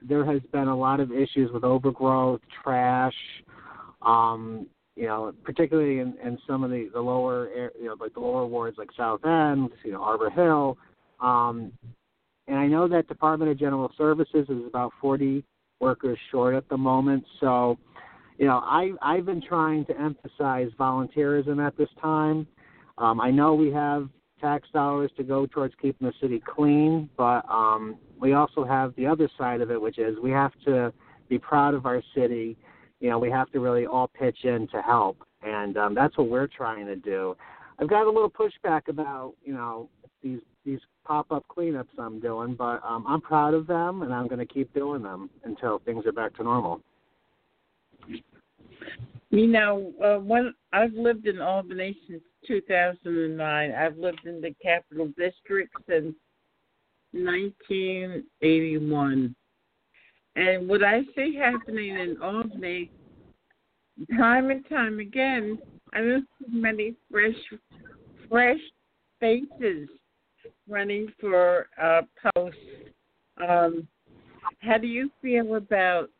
there 0.06 0.25
has 0.25 0.42
been 0.52 0.68
a 0.68 0.76
lot 0.76 1.00
of 1.00 1.12
issues 1.12 1.50
with 1.52 1.64
overgrowth, 1.64 2.40
trash, 2.62 3.14
um, 4.02 4.66
you 4.97 5.06
know, 5.06 5.33
particularly 5.44 6.00
in, 6.00 6.14
in 6.23 6.38
some 6.47 6.62
of 6.62 6.71
the, 6.71 6.90
the 6.92 7.00
lower, 7.00 7.49
you 7.78 7.87
know, 7.87 7.97
like 7.99 8.14
the 8.14 8.21
lower 8.21 8.47
wards 8.47 8.76
like 8.78 8.90
South 8.97 9.25
End, 9.25 9.71
you 9.85 9.92
know, 9.92 10.02
Arbor 10.02 10.30
Hill. 10.30 10.76
Um, 11.21 11.73
and 12.47 12.59
I 12.59 12.66
know 12.66 12.87
that 12.88 13.09
Department 13.09 13.50
of 13.50 13.59
General 13.59 13.90
Services 13.97 14.47
is 14.49 14.66
about 14.66 14.92
40 15.00 15.42
workers 15.85 16.19
short 16.31 16.55
at 16.55 16.67
the 16.71 16.76
moment. 16.79 17.23
So, 17.41 17.79
you 18.38 18.47
know, 18.47 18.62
I, 18.64 18.93
I've 19.03 19.26
been 19.26 19.43
trying 19.43 19.85
to 19.85 20.00
emphasize 20.00 20.71
volunteerism 20.81 21.64
at 21.64 21.76
this 21.76 21.91
time. 22.00 22.47
Um, 22.97 23.21
I 23.21 23.31
know 23.31 23.55
we 23.55 23.71
have 23.73 24.09
tax 24.41 24.67
dollars 24.73 25.11
to 25.19 25.23
go 25.23 25.45
towards 25.45 25.75
keeping 25.81 26.09
the 26.09 26.14
city 26.23 26.43
clean, 26.55 27.11
but 27.19 27.45
um, 27.50 27.97
we 28.19 28.33
also 28.33 28.64
have 28.64 28.95
the 28.97 29.07
other 29.07 29.29
side 29.37 29.61
of 29.61 29.71
it, 29.71 29.81
which 29.81 29.99
is 29.99 30.17
we 30.23 30.31
have 30.31 30.53
to 30.64 30.91
be 31.29 31.38
proud 31.38 31.75
of 31.75 31.85
our 31.85 32.03
city. 32.17 32.57
You 33.00 33.11
know, 33.11 33.19
we 33.19 33.31
have 33.31 33.50
to 33.53 33.61
really 33.61 33.85
all 33.85 34.09
pitch 34.09 34.38
in 34.45 34.67
to 34.69 34.81
help, 34.81 35.19
and 35.43 35.76
um, 35.76 35.95
that's 35.95 36.17
what 36.17 36.29
we're 36.31 36.47
trying 36.47 36.87
to 36.87 36.97
do. 36.97 37.37
I've 37.79 37.91
got 37.91 38.07
a 38.07 38.11
little 38.11 38.31
pushback 38.31 38.88
about 38.88 39.35
you 39.45 39.53
know 39.53 39.91
these 40.23 40.41
these 40.64 40.81
pop 41.05 41.31
up 41.31 41.45
cleanups 41.55 41.99
I'm 41.99 42.21
doing, 42.21 42.55
but 42.55 42.83
um, 42.85 43.05
I'm 43.07 43.21
proud 43.21 43.55
of 43.55 43.67
them, 43.67 44.03
and 44.03 44.13
I'm 44.13 44.27
going 44.27 44.39
to 44.39 44.47
keep 44.47 44.73
doing 44.75 45.03
them 45.03 45.31
until 45.45 45.81
things 45.81 46.07
are 46.07 46.13
back 46.13 46.35
to 46.37 46.43
normal. 46.43 46.81
You 49.31 49.49
know, 49.49 49.93
uh, 50.03 50.19
when 50.19 50.55
I've 50.73 50.93
lived 50.93 51.27
in 51.27 51.41
Albany 51.41 51.97
since 52.09 52.23
2009. 52.47 53.73
I've 53.73 53.99
lived 53.99 54.27
in 54.27 54.41
the 54.41 54.55
Capital 54.63 55.09
District 55.19 55.75
since 55.89 56.15
1981. 57.13 59.35
And 60.37 60.69
what 60.69 60.83
I 60.83 61.03
see 61.15 61.37
happening 61.37 61.97
in 61.97 62.21
Albany, 62.21 62.91
time 64.17 64.51
and 64.51 64.69
time 64.69 64.99
again, 64.99 65.61
I 65.93 65.99
don't 65.99 66.27
see 66.41 66.47
many 66.51 66.97
fresh, 67.11 67.37
fresh 68.29 68.59
faces 69.21 69.89
running 70.69 71.09
for 71.21 71.69
uh, 71.81 72.03
posts. 72.35 72.59
Um, 73.47 73.89
how 74.61 74.79
do 74.79 74.87
you 74.87 75.11
feel 75.21 75.57
about 75.57 76.11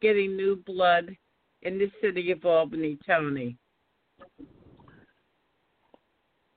getting 0.00 0.36
new 0.36 0.56
blood 0.66 1.16
in 1.62 1.78
the 1.78 1.90
city 2.00 2.30
of 2.30 2.44
Albany, 2.44 2.98
Tony? 3.06 3.56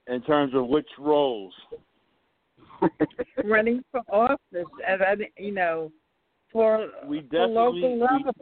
in 0.07 0.21
terms 0.21 0.53
of 0.53 0.67
which 0.67 0.87
roles? 0.99 1.53
Running 3.45 3.83
for 3.91 4.01
office, 4.09 4.67
and 4.87 5.23
you 5.37 5.51
know, 5.51 5.91
for 6.51 6.87
we 7.07 7.25
for 7.29 7.47
local 7.47 7.95
we, 7.95 8.01
level. 8.01 8.33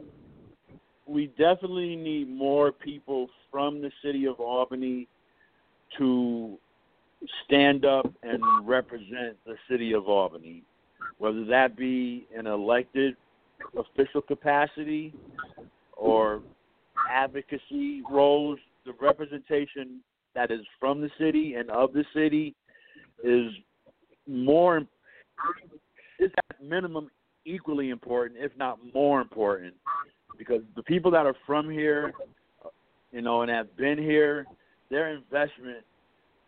we 1.06 1.26
definitely 1.38 1.94
need 1.94 2.28
more 2.28 2.72
people 2.72 3.28
from 3.50 3.80
the 3.80 3.90
city 4.04 4.26
of 4.26 4.40
Albany 4.40 5.06
to 5.98 6.58
stand 7.44 7.84
up 7.84 8.12
and 8.22 8.42
represent 8.64 9.36
the 9.46 9.56
city 9.70 9.92
of 9.92 10.08
Albany, 10.08 10.62
whether 11.18 11.44
that 11.44 11.76
be 11.76 12.26
in 12.36 12.46
elected 12.46 13.16
official 13.76 14.20
capacity 14.20 15.14
or 15.96 16.42
advocacy 17.10 18.02
roles. 18.10 18.58
The 18.84 18.92
representation 19.00 20.00
that 20.34 20.50
is 20.50 20.60
from 20.80 21.00
the 21.00 21.10
city 21.18 21.54
and 21.54 21.70
of 21.70 21.92
the 21.92 22.04
city 22.14 22.54
is 23.22 23.52
more 24.26 24.82
is 26.18 26.30
at 26.50 26.62
minimum 26.62 27.08
equally 27.44 27.90
important, 27.90 28.40
if 28.42 28.56
not 28.56 28.78
more 28.94 29.20
important, 29.20 29.74
because 30.38 30.62
the 30.76 30.82
people 30.82 31.10
that 31.10 31.26
are 31.26 31.36
from 31.46 31.70
here, 31.70 32.12
you 33.12 33.22
know, 33.22 33.42
and 33.42 33.50
have 33.50 33.76
been 33.76 33.98
here, 33.98 34.46
their 34.90 35.08
investment 35.08 35.84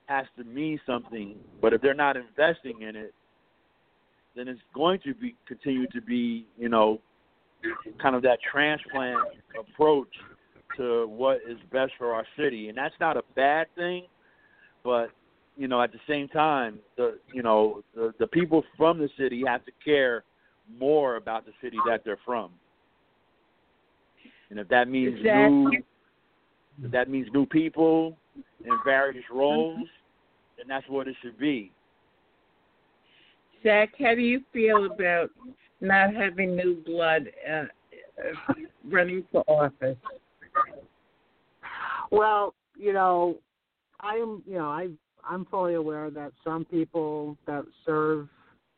has 0.07 0.27
to 0.37 0.45
mean 0.45 0.81
something. 0.87 1.37
But 1.61 1.73
if 1.73 1.81
they're 1.81 1.95
not 1.95 2.17
investing 2.17 2.83
in 2.83 2.97
it, 2.97 3.15
then 4.37 4.49
it's 4.49 4.61
going 4.75 5.01
to 5.05 5.15
be 5.15 5.37
continue 5.47 5.87
to 5.89 6.01
be, 6.01 6.47
you 6.59 6.69
know, 6.69 7.01
kind 8.01 8.15
of 8.15 8.23
that 8.23 8.39
transplant 8.51 9.21
approach 9.59 10.09
to 10.77 11.07
what 11.07 11.39
is 11.49 11.57
best 11.73 11.93
for 11.97 12.13
our 12.13 12.27
city, 12.37 12.69
and 12.69 12.77
that's 12.77 12.95
not 13.01 13.17
a 13.17 13.23
bad 13.37 13.67
thing. 13.77 14.05
But 14.83 15.11
you 15.57 15.69
know, 15.69 15.81
at 15.81 15.93
the 15.93 16.01
same 16.09 16.29
time, 16.29 16.81
the 16.97 17.19
you 17.33 17.43
know 17.43 17.83
the 17.95 18.13
the 18.19 18.27
people 18.27 18.65
from 18.77 18.99
the 18.99 19.09
city 19.19 19.43
have 19.47 19.65
to 19.65 19.73
care 19.85 20.25
more 20.79 21.17
about 21.17 21.47
the 21.47 21.53
city 21.63 21.79
that 21.87 22.03
they're 22.05 22.19
from, 22.25 22.51
and 24.51 24.59
if 24.59 24.69
that 24.69 24.89
means 24.89 25.15
Exactly. 25.21 25.51
new, 25.51 25.83
that 26.83 27.09
means 27.09 27.29
new 27.33 27.47
people 27.47 28.17
in 28.65 28.79
various 28.85 29.25
roles, 29.33 29.89
and 30.61 30.69
that's 30.69 30.89
what 30.89 31.09
it 31.09 31.17
should 31.23 31.39
be. 31.39 31.71
Zach, 33.63 33.91
how 33.99 34.15
do 34.15 34.21
you 34.21 34.43
feel 34.53 34.87
about 34.87 35.31
not 35.81 36.15
having 36.15 36.55
new 36.55 36.83
blood 36.85 37.31
uh, 37.51 37.65
uh, 38.19 38.55
running 38.85 39.25
for 39.33 39.43
office? 39.47 39.97
Well, 42.11 42.55
you 42.77 42.93
know, 42.93 43.39
I 44.01 44.15
am, 44.15 44.43
you 44.47 44.59
know, 44.59 44.67
I 44.67 44.89
I'm 45.29 45.47
fully 45.47 45.75
aware 45.75 46.11
that 46.11 46.33
some 46.43 46.65
people 46.67 47.37
that 47.47 47.65
serve 47.87 48.29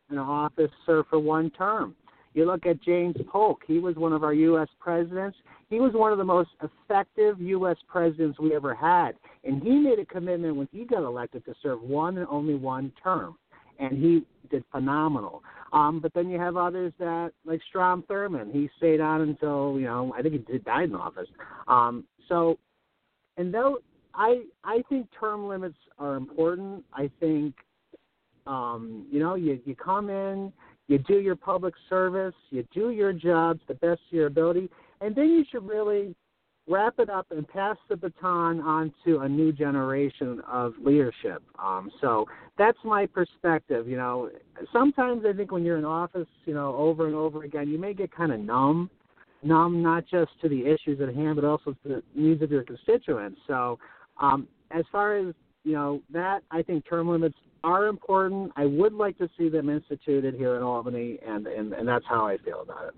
in 0.09 0.17
office 0.17 0.71
serve 0.85 1.05
for 1.09 1.19
one 1.19 1.49
term. 1.51 1.95
You 2.37 2.45
look 2.45 2.67
at 2.67 2.79
James 2.83 3.15
Polk; 3.31 3.63
he 3.65 3.79
was 3.79 3.95
one 3.95 4.13
of 4.13 4.23
our 4.23 4.31
U.S. 4.31 4.67
presidents. 4.79 5.35
He 5.71 5.79
was 5.79 5.93
one 5.95 6.11
of 6.11 6.19
the 6.19 6.23
most 6.23 6.51
effective 6.61 7.41
U.S. 7.41 7.77
presidents 7.87 8.37
we 8.37 8.55
ever 8.55 8.75
had, 8.75 9.13
and 9.43 9.59
he 9.63 9.71
made 9.71 9.97
a 9.97 10.05
commitment 10.05 10.55
when 10.55 10.69
he 10.71 10.85
got 10.85 11.01
elected 11.01 11.43
to 11.45 11.55
serve 11.63 11.81
one 11.81 12.19
and 12.19 12.27
only 12.29 12.53
one 12.53 12.93
term, 13.01 13.37
and 13.79 13.97
he 13.97 14.21
did 14.51 14.63
phenomenal. 14.71 15.41
Um, 15.73 15.99
but 15.99 16.13
then 16.13 16.29
you 16.29 16.37
have 16.37 16.57
others 16.57 16.93
that, 16.99 17.31
like 17.43 17.59
Strom 17.69 18.03
Thurmond, 18.03 18.53
he 18.53 18.69
stayed 18.77 19.01
on 19.01 19.21
until 19.21 19.79
you 19.79 19.85
know 19.85 20.13
I 20.15 20.21
think 20.21 20.35
he 20.35 20.39
did 20.53 20.63
died 20.63 20.89
in 20.89 20.95
office. 20.95 21.27
Um, 21.67 22.03
so 22.29 22.59
and 23.37 23.51
though 23.51 23.79
I 24.13 24.43
I 24.63 24.83
think 24.89 25.07
term 25.19 25.47
limits 25.47 25.77
are 25.97 26.15
important. 26.15 26.85
I 26.93 27.09
think 27.19 27.55
um, 28.45 29.07
you 29.09 29.19
know 29.19 29.33
you 29.33 29.59
you 29.65 29.75
come 29.75 30.11
in, 30.11 30.53
you 30.87 30.97
do 30.99 31.19
your 31.19 31.35
public 31.35 31.73
service, 31.89 32.35
you 32.49 32.65
do 32.73 32.91
your 32.91 33.13
job 33.13 33.59
to 33.59 33.65
the 33.69 33.73
best 33.75 34.01
of 34.07 34.13
your 34.13 34.27
ability, 34.27 34.69
and 35.01 35.15
then 35.15 35.29
you 35.29 35.43
should 35.51 35.67
really 35.67 36.15
wrap 36.69 36.95
it 36.99 37.09
up 37.09 37.27
and 37.31 37.47
pass 37.47 37.77
the 37.89 37.95
baton 37.95 38.59
on 38.59 38.93
to 39.05 39.19
a 39.19 39.29
new 39.29 39.53
generation 39.53 40.41
of 40.47 40.73
leadership. 40.83 41.41
Um, 41.59 41.89
so 42.01 42.25
that's 42.57 42.77
my 42.83 43.05
perspective. 43.05 43.87
You 43.87 43.95
know, 43.95 44.29
sometimes 44.73 45.23
I 45.25 45.31
think 45.31 45.51
when 45.51 45.63
you're 45.63 45.77
in 45.77 45.85
office, 45.85 46.27
you 46.45 46.53
know, 46.53 46.75
over 46.75 47.07
and 47.07 47.15
over 47.15 47.43
again, 47.43 47.69
you 47.69 47.77
may 47.77 47.93
get 47.93 48.11
kind 48.13 48.31
of 48.31 48.39
numb 48.39 48.89
numb 49.43 49.83
not 49.83 50.03
just 50.09 50.31
to 50.41 50.49
the 50.49 50.65
issues 50.65 50.99
at 50.99 51.13
hand, 51.13 51.35
but 51.35 51.45
also 51.45 51.71
to 51.71 51.87
the 51.87 52.03
needs 52.15 52.41
of 52.41 52.51
your 52.51 52.63
constituents. 52.63 53.39
So, 53.47 53.77
um, 54.19 54.47
as 54.71 54.83
far 54.91 55.15
as 55.15 55.33
you 55.63 55.73
know, 55.73 56.01
that 56.11 56.43
I 56.49 56.61
think 56.61 56.87
term 56.87 57.09
limits 57.09 57.37
are 57.63 57.87
important. 57.87 58.51
I 58.55 58.65
would 58.65 58.93
like 58.93 59.17
to 59.17 59.29
see 59.37 59.49
them 59.49 59.69
instituted 59.69 60.35
here 60.35 60.55
in 60.55 60.63
Albany, 60.63 61.19
and 61.25 61.47
and, 61.47 61.73
and 61.73 61.87
that's 61.87 62.05
how 62.07 62.25
I 62.25 62.37
feel 62.37 62.61
about 62.61 62.87
it. 62.87 62.95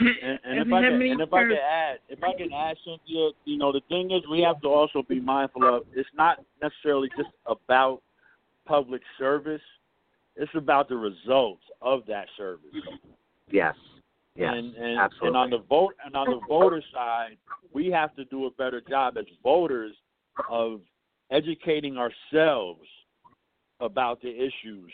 And, 0.00 0.38
and 0.44 0.58
if 0.58 0.72
I 0.72 0.80
can, 0.82 1.02
and 1.02 1.20
if 1.20 1.32
I 1.32 1.40
terms- 1.40 1.54
can 1.54 1.62
add, 1.62 1.98
if 2.08 2.22
I 2.22 2.32
can 2.36 2.52
add, 2.52 2.76
Cynthia, 2.84 3.30
you 3.44 3.58
know, 3.58 3.72
the 3.72 3.82
thing 3.88 4.10
is, 4.10 4.22
we 4.30 4.40
have 4.40 4.60
to 4.62 4.68
also 4.68 5.02
be 5.06 5.20
mindful 5.20 5.64
of. 5.64 5.82
It's 5.94 6.08
not 6.16 6.38
necessarily 6.62 7.08
just 7.16 7.28
about 7.46 8.00
public 8.64 9.02
service. 9.18 9.60
It's 10.36 10.50
about 10.54 10.88
the 10.88 10.96
results 10.96 11.62
of 11.82 12.06
that 12.06 12.26
service. 12.36 12.70
Yes. 13.50 13.74
Yes. 14.34 14.54
and 14.56 14.74
and, 14.76 14.98
absolutely. 14.98 15.28
and 15.28 15.36
on 15.36 15.50
the 15.50 15.58
vote 15.68 15.94
and 16.06 16.16
on 16.16 16.26
the 16.30 16.40
voter 16.48 16.82
side, 16.92 17.36
we 17.74 17.88
have 17.88 18.16
to 18.16 18.24
do 18.24 18.46
a 18.46 18.50
better 18.52 18.80
job 18.80 19.18
as 19.18 19.26
voters 19.42 19.92
of 20.50 20.80
educating 21.30 21.98
ourselves 21.98 22.80
about 23.82 24.22
the 24.22 24.30
issues 24.30 24.92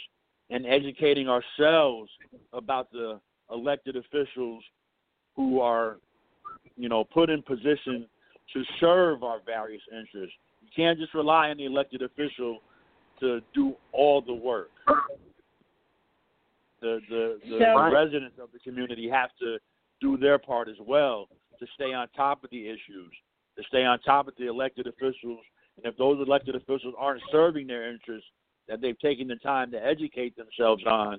and 0.51 0.67
educating 0.67 1.29
ourselves 1.29 2.11
about 2.53 2.91
the 2.91 3.21
elected 3.53 3.97
officials 3.97 4.65
who 5.37 5.61
are, 5.61 5.99
you 6.77 6.89
know, 6.89 7.05
put 7.05 7.31
in 7.31 7.43
position 7.43 8.07
to 8.53 8.65
serve 8.81 9.23
our 9.23 9.41
various 9.45 9.83
interests. 9.93 10.35
You 10.63 10.69
can't 10.75 10.99
just 10.99 11.15
rely 11.15 11.51
on 11.51 11.59
the 11.59 11.67
elected 11.67 12.03
official 12.03 12.61
to 13.21 13.41
do 13.55 13.75
all 13.93 14.23
the 14.23 14.35
work. 14.35 14.71
The 16.81 17.01
the, 17.11 17.39
the 17.45 17.59
So- 17.59 17.93
residents 17.93 18.37
of 18.41 18.49
the 18.53 18.59
community 18.61 19.09
have 19.09 19.31
to 19.41 19.59
do 20.01 20.17
their 20.17 20.39
part 20.39 20.69
as 20.69 20.77
well 20.81 21.29
to 21.59 21.67
stay 21.75 21.93
on 21.93 22.09
top 22.17 22.45
of 22.45 22.51
the 22.51 22.69
issues, 22.69 23.13
to 23.57 23.63
stay 23.69 23.85
on 23.85 23.99
top 24.01 24.29
of 24.29 24.35
the 24.39 24.47
elected 24.49 24.87
officials. 24.87 25.41
And 25.77 25.87
if 25.87 25.97
those 25.99 26.25
elected 26.25 26.55
officials 26.55 26.95
aren't 26.97 27.23
serving 27.31 27.67
their 27.67 27.91
interests 27.91 28.29
that 28.69 28.81
they've 28.81 28.99
taken 28.99 29.29
the 29.29 29.37
time 29.37 29.71
to 29.73 29.85
educate 29.85 30.37
themselves 30.37 30.85
on, 30.87 31.19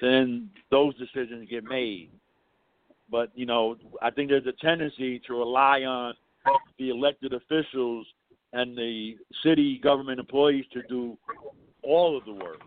then 0.00 0.50
those 0.70 0.94
decisions 0.96 1.48
get 1.48 1.64
made. 1.64 2.10
But 3.10 3.30
you 3.34 3.46
know, 3.46 3.76
I 4.02 4.10
think 4.10 4.30
there's 4.30 4.46
a 4.46 4.52
tendency 4.52 5.20
to 5.26 5.34
rely 5.34 5.82
on 5.82 6.14
the 6.78 6.90
elected 6.90 7.32
officials 7.32 8.06
and 8.52 8.76
the 8.76 9.16
city 9.42 9.78
government 9.82 10.20
employees 10.20 10.64
to 10.72 10.82
do 10.88 11.18
all 11.82 12.16
of 12.16 12.24
the 12.24 12.32
work. 12.32 12.60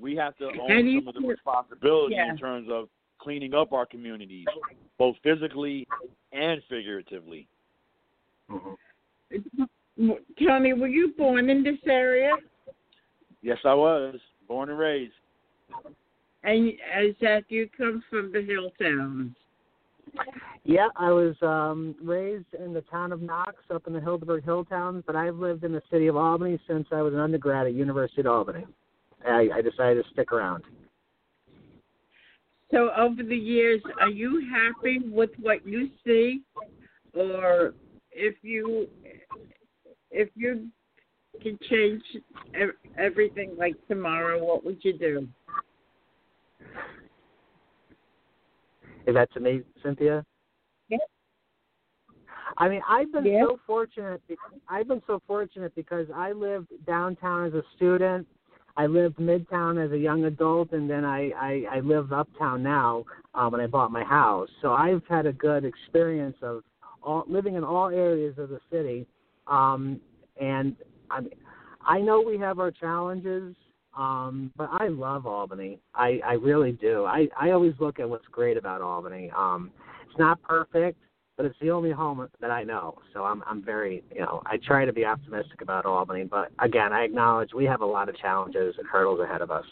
We 0.00 0.14
have 0.16 0.36
to 0.36 0.46
own 0.46 0.98
some 0.98 1.08
of 1.08 1.14
the 1.14 1.20
responsibility 1.20 2.14
yeah. 2.14 2.30
in 2.30 2.38
terms 2.38 2.68
of 2.70 2.88
cleaning 3.20 3.54
up 3.54 3.72
our 3.72 3.84
communities, 3.84 4.46
both 4.96 5.16
physically 5.22 5.86
and 6.32 6.62
figuratively. 6.68 7.48
Mhm. 8.48 8.76
Tony, 9.98 10.72
were 10.72 10.88
you 10.88 11.12
born 11.16 11.50
in 11.50 11.62
this 11.62 11.78
area? 11.86 12.32
Yes, 13.42 13.58
I 13.64 13.74
was 13.74 14.16
born 14.46 14.70
and 14.70 14.78
raised. 14.78 15.12
And 16.44 16.72
as 16.94 17.14
that 17.20 17.44
you 17.48 17.68
come 17.76 18.02
from 18.08 18.32
the 18.32 18.42
hill 18.42 18.70
towns. 18.80 19.34
Yeah, 20.64 20.88
I 20.96 21.10
was 21.10 21.34
um, 21.42 21.94
raised 22.02 22.54
in 22.62 22.72
the 22.72 22.80
town 22.82 23.12
of 23.12 23.20
Knox, 23.20 23.56
up 23.72 23.86
in 23.86 23.92
the 23.92 24.00
Helderberg 24.00 24.44
Hill 24.44 24.64
Towns, 24.64 25.02
but 25.06 25.16
I've 25.16 25.36
lived 25.36 25.64
in 25.64 25.72
the 25.72 25.82
city 25.90 26.06
of 26.06 26.16
Albany 26.16 26.58
since 26.66 26.86
I 26.92 27.02
was 27.02 27.12
an 27.12 27.20
undergrad 27.20 27.66
at 27.66 27.74
University 27.74 28.20
of 28.22 28.26
Albany. 28.28 28.64
I, 29.26 29.48
I 29.54 29.62
decided 29.62 30.02
to 30.02 30.10
stick 30.12 30.32
around. 30.32 30.64
So 32.70 32.90
over 32.96 33.22
the 33.22 33.36
years, 33.36 33.80
are 34.00 34.10
you 34.10 34.46
happy 34.50 35.00
with 35.10 35.30
what 35.40 35.66
you 35.66 35.88
see, 36.06 36.42
or 37.14 37.74
if 38.12 38.36
you 38.42 38.88
if 40.10 40.28
you 40.34 40.68
could 41.42 41.60
change 41.62 42.02
everything 42.96 43.54
like 43.58 43.74
tomorrow, 43.88 44.42
what 44.42 44.64
would 44.64 44.78
you 44.82 44.98
do? 44.98 45.28
Is 49.06 49.14
that 49.14 49.32
to 49.32 49.40
me, 49.40 49.62
Cynthia? 49.82 50.24
Yeah. 50.88 50.98
I 52.58 52.68
mean, 52.68 52.82
I've 52.88 53.12
been 53.12 53.40
so 53.46 53.58
fortunate. 53.66 54.20
I've 54.68 54.88
been 54.88 55.02
so 55.06 55.22
fortunate 55.26 55.74
because 55.74 56.06
I 56.14 56.32
lived 56.32 56.68
downtown 56.86 57.46
as 57.46 57.54
a 57.54 57.62
student. 57.76 58.26
I 58.76 58.86
lived 58.86 59.16
midtown 59.16 59.84
as 59.84 59.92
a 59.92 59.98
young 59.98 60.24
adult, 60.24 60.72
and 60.72 60.88
then 60.88 61.04
I 61.04 61.30
I, 61.30 61.64
I 61.76 61.80
live 61.80 62.12
uptown 62.12 62.62
now 62.62 63.04
um, 63.34 63.52
when 63.52 63.60
I 63.60 63.66
bought 63.66 63.90
my 63.90 64.04
house. 64.04 64.48
So 64.60 64.72
I've 64.72 65.02
had 65.08 65.26
a 65.26 65.32
good 65.32 65.64
experience 65.64 66.36
of 66.42 66.62
all 67.02 67.24
living 67.28 67.54
in 67.54 67.64
all 67.64 67.88
areas 67.88 68.38
of 68.38 68.50
the 68.50 68.60
city. 68.70 69.06
Um, 69.48 70.00
and 70.40 70.76
I 71.10 71.20
I 71.86 72.00
know 72.00 72.20
we 72.20 72.38
have 72.38 72.58
our 72.58 72.70
challenges, 72.70 73.54
um, 73.96 74.52
but 74.56 74.68
I 74.72 74.88
love 74.88 75.26
Albany. 75.26 75.78
I, 75.94 76.20
I 76.24 76.32
really 76.34 76.72
do. 76.72 77.04
I, 77.04 77.28
I 77.40 77.50
always 77.50 77.72
look 77.80 77.98
at 77.98 78.08
what's 78.08 78.26
great 78.30 78.56
about 78.56 78.82
Albany. 78.82 79.30
Um, 79.36 79.70
It's 80.08 80.18
not 80.18 80.42
perfect, 80.42 80.98
but 81.36 81.46
it's 81.46 81.58
the 81.60 81.70
only 81.70 81.92
home 81.92 82.28
that 82.40 82.50
I 82.50 82.64
know. 82.64 82.98
So 83.14 83.24
I'm 83.24 83.42
I'm 83.46 83.62
very 83.62 84.02
you 84.14 84.20
know 84.20 84.42
I 84.44 84.58
try 84.58 84.84
to 84.84 84.92
be 84.92 85.04
optimistic 85.04 85.62
about 85.62 85.86
Albany, 85.86 86.24
but 86.24 86.50
again 86.58 86.92
I 86.92 87.04
acknowledge 87.04 87.54
we 87.54 87.64
have 87.64 87.80
a 87.80 87.86
lot 87.86 88.08
of 88.08 88.16
challenges 88.18 88.74
and 88.78 88.86
hurdles 88.86 89.20
ahead 89.20 89.40
of 89.40 89.50
us. 89.50 89.64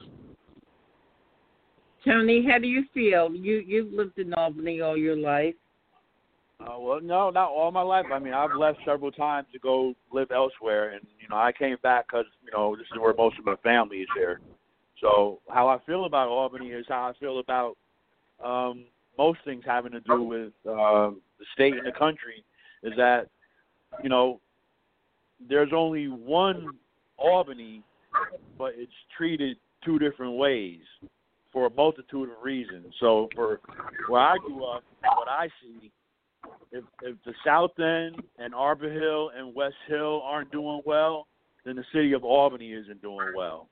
Tony, 2.04 2.46
how 2.48 2.58
do 2.58 2.68
you 2.68 2.84
feel? 2.94 3.34
You 3.34 3.56
you've 3.66 3.92
lived 3.92 4.18
in 4.18 4.32
Albany 4.34 4.80
all 4.80 4.96
your 4.96 5.16
life. 5.16 5.54
Uh, 6.58 6.78
well, 6.78 7.00
no, 7.02 7.28
not 7.30 7.50
all 7.50 7.70
my 7.70 7.82
life. 7.82 8.06
I 8.12 8.18
mean, 8.18 8.32
I've 8.32 8.54
left 8.58 8.78
several 8.86 9.12
times 9.12 9.46
to 9.52 9.58
go 9.58 9.94
live 10.10 10.30
elsewhere, 10.30 10.90
and 10.90 11.02
you 11.20 11.28
know, 11.28 11.36
I 11.36 11.52
came 11.52 11.76
back 11.82 12.06
because 12.06 12.24
you 12.42 12.50
know 12.50 12.74
this 12.74 12.86
is 12.92 12.98
where 12.98 13.12
most 13.14 13.38
of 13.38 13.44
my 13.44 13.56
family 13.56 13.98
is 13.98 14.08
here. 14.16 14.40
So, 15.00 15.40
how 15.50 15.68
I 15.68 15.78
feel 15.84 16.06
about 16.06 16.28
Albany 16.28 16.68
is 16.68 16.86
how 16.88 17.10
I 17.10 17.12
feel 17.20 17.40
about 17.40 17.76
um, 18.42 18.84
most 19.18 19.40
things 19.44 19.64
having 19.66 19.92
to 19.92 20.00
do 20.00 20.22
with 20.22 20.52
uh, 20.66 21.10
the 21.38 21.44
state 21.52 21.74
and 21.74 21.86
the 21.86 21.92
country. 21.92 22.42
Is 22.82 22.94
that 22.96 23.28
you 24.02 24.08
know, 24.08 24.40
there's 25.48 25.72
only 25.74 26.08
one 26.08 26.70
Albany, 27.18 27.82
but 28.56 28.72
it's 28.76 28.92
treated 29.14 29.58
two 29.84 29.98
different 29.98 30.36
ways 30.36 30.80
for 31.52 31.66
a 31.66 31.70
multitude 31.70 32.30
of 32.30 32.36
reasons. 32.42 32.94
So, 32.98 33.28
for 33.34 33.60
where 34.08 34.22
I 34.22 34.38
grew 34.38 34.64
up, 34.64 34.84
what 35.02 35.28
I 35.28 35.48
see 35.62 35.92
if 36.72 36.84
if 37.02 37.16
the 37.24 37.32
South 37.44 37.78
End 37.78 38.22
and 38.38 38.54
Arbor 38.54 38.90
Hill 38.90 39.30
and 39.36 39.54
West 39.54 39.76
Hill 39.88 40.22
aren't 40.24 40.50
doing 40.50 40.82
well, 40.84 41.26
then 41.64 41.76
the 41.76 41.84
city 41.92 42.12
of 42.12 42.24
Albany 42.24 42.72
isn't 42.72 43.02
doing 43.02 43.32
well. 43.36 43.68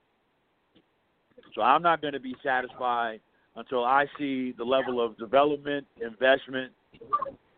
So 1.53 1.61
I'm 1.61 1.81
not 1.81 2.01
going 2.01 2.13
to 2.13 2.19
be 2.19 2.35
satisfied 2.43 3.21
until 3.55 3.85
I 3.85 4.05
see 4.17 4.53
the 4.57 4.63
level 4.63 5.03
of 5.03 5.17
development, 5.17 5.87
investment, 6.01 6.73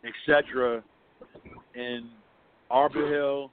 etc. 0.06 0.84
in 1.74 2.10
Arbor 2.70 3.08
Hill 3.12 3.52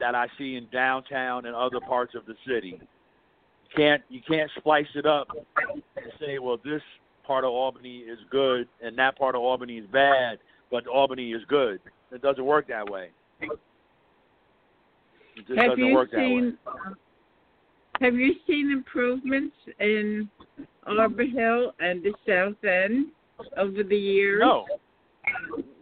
that 0.00 0.14
I 0.14 0.26
see 0.38 0.56
in 0.56 0.66
downtown 0.72 1.46
and 1.46 1.54
other 1.54 1.80
parts 1.80 2.14
of 2.14 2.26
the 2.26 2.34
city. 2.46 2.80
You 2.80 3.76
can't 3.76 4.02
you 4.08 4.20
can't 4.26 4.50
splice 4.56 4.86
it 4.94 5.06
up 5.06 5.28
and 5.96 6.12
say, 6.20 6.38
well, 6.38 6.58
this 6.64 6.82
part 7.26 7.44
of 7.44 7.50
Albany 7.50 7.98
is 7.98 8.18
good 8.30 8.68
and 8.82 8.96
that 8.98 9.16
part 9.16 9.34
of 9.34 9.40
Albany 9.40 9.78
is 9.78 9.86
bad 9.92 10.38
but 10.70 10.86
Albany 10.86 11.32
is 11.32 11.42
good. 11.48 11.80
It 12.12 12.22
doesn't 12.22 12.44
work 12.44 12.68
that 12.68 12.88
way. 12.88 13.10
It 13.40 13.50
just 15.46 15.58
have 15.58 15.70
doesn't 15.70 15.84
you 15.84 15.94
work 15.94 16.10
seen, 16.12 16.58
that 16.64 16.74
way. 16.74 16.80
Have 18.00 18.14
you 18.14 18.34
seen 18.46 18.70
improvements 18.72 19.56
in 19.80 20.28
Arbor 20.86 21.24
Hill 21.24 21.72
and 21.80 22.02
the 22.02 22.12
South 22.26 22.62
End 22.64 23.06
over 23.56 23.82
the 23.82 23.96
years? 23.96 24.40
No. 24.40 24.66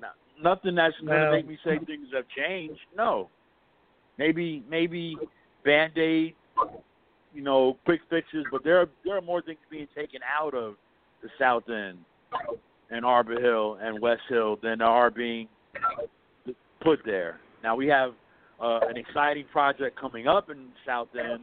no 0.01 0.09
nothing 0.43 0.75
that's 0.75 0.97
going 0.99 1.09
to 1.09 1.13
Well- 1.15 1.33
make 1.33 1.47
me 1.47 1.59
say 1.65 1.79
things 1.79 2.09
have 2.13 2.29
changed. 2.29 2.81
No. 2.97 3.31
Maybe 4.19 4.63
maybe 4.69 5.17
band 5.65 5.97
aid, 5.97 6.35
you 7.35 7.43
know, 7.43 7.79
quick 7.85 8.03
fixes, 8.11 8.45
but 8.51 8.63
there 8.63 8.79
are 8.79 8.89
there 9.05 9.17
are 9.17 9.23
more 9.23 9.41
things 9.41 9.59
being 9.71 9.89
taken 9.95 10.21
out 10.23 10.55
of 10.55 10.77
the 11.23 11.31
South 11.39 11.69
End 11.71 12.05
and 12.93 13.05
Arbor 13.05 13.41
Hill 13.41 13.79
and 13.81 14.01
West 14.01 14.23
Hill 14.29 14.59
than 14.63 14.79
there 14.79 14.87
are 14.89 15.11
being 15.11 15.49
put 16.83 17.01
there. 17.05 17.41
Now 17.63 17.75
we 17.75 17.87
have 17.89 18.13
uh, 18.61 18.81
an 18.89 18.97
exciting 18.97 19.47
project 19.51 19.99
coming 19.99 20.29
up 20.29 20.51
in 20.51 20.69
South 20.87 21.09
End, 21.19 21.41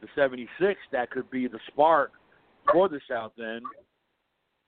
the 0.00 0.08
76, 0.14 0.80
that 0.92 1.10
could 1.10 1.30
be 1.30 1.46
the 1.46 1.58
spark 1.68 2.12
for 2.72 2.88
the 2.88 3.00
South 3.08 3.32
End. 3.38 3.62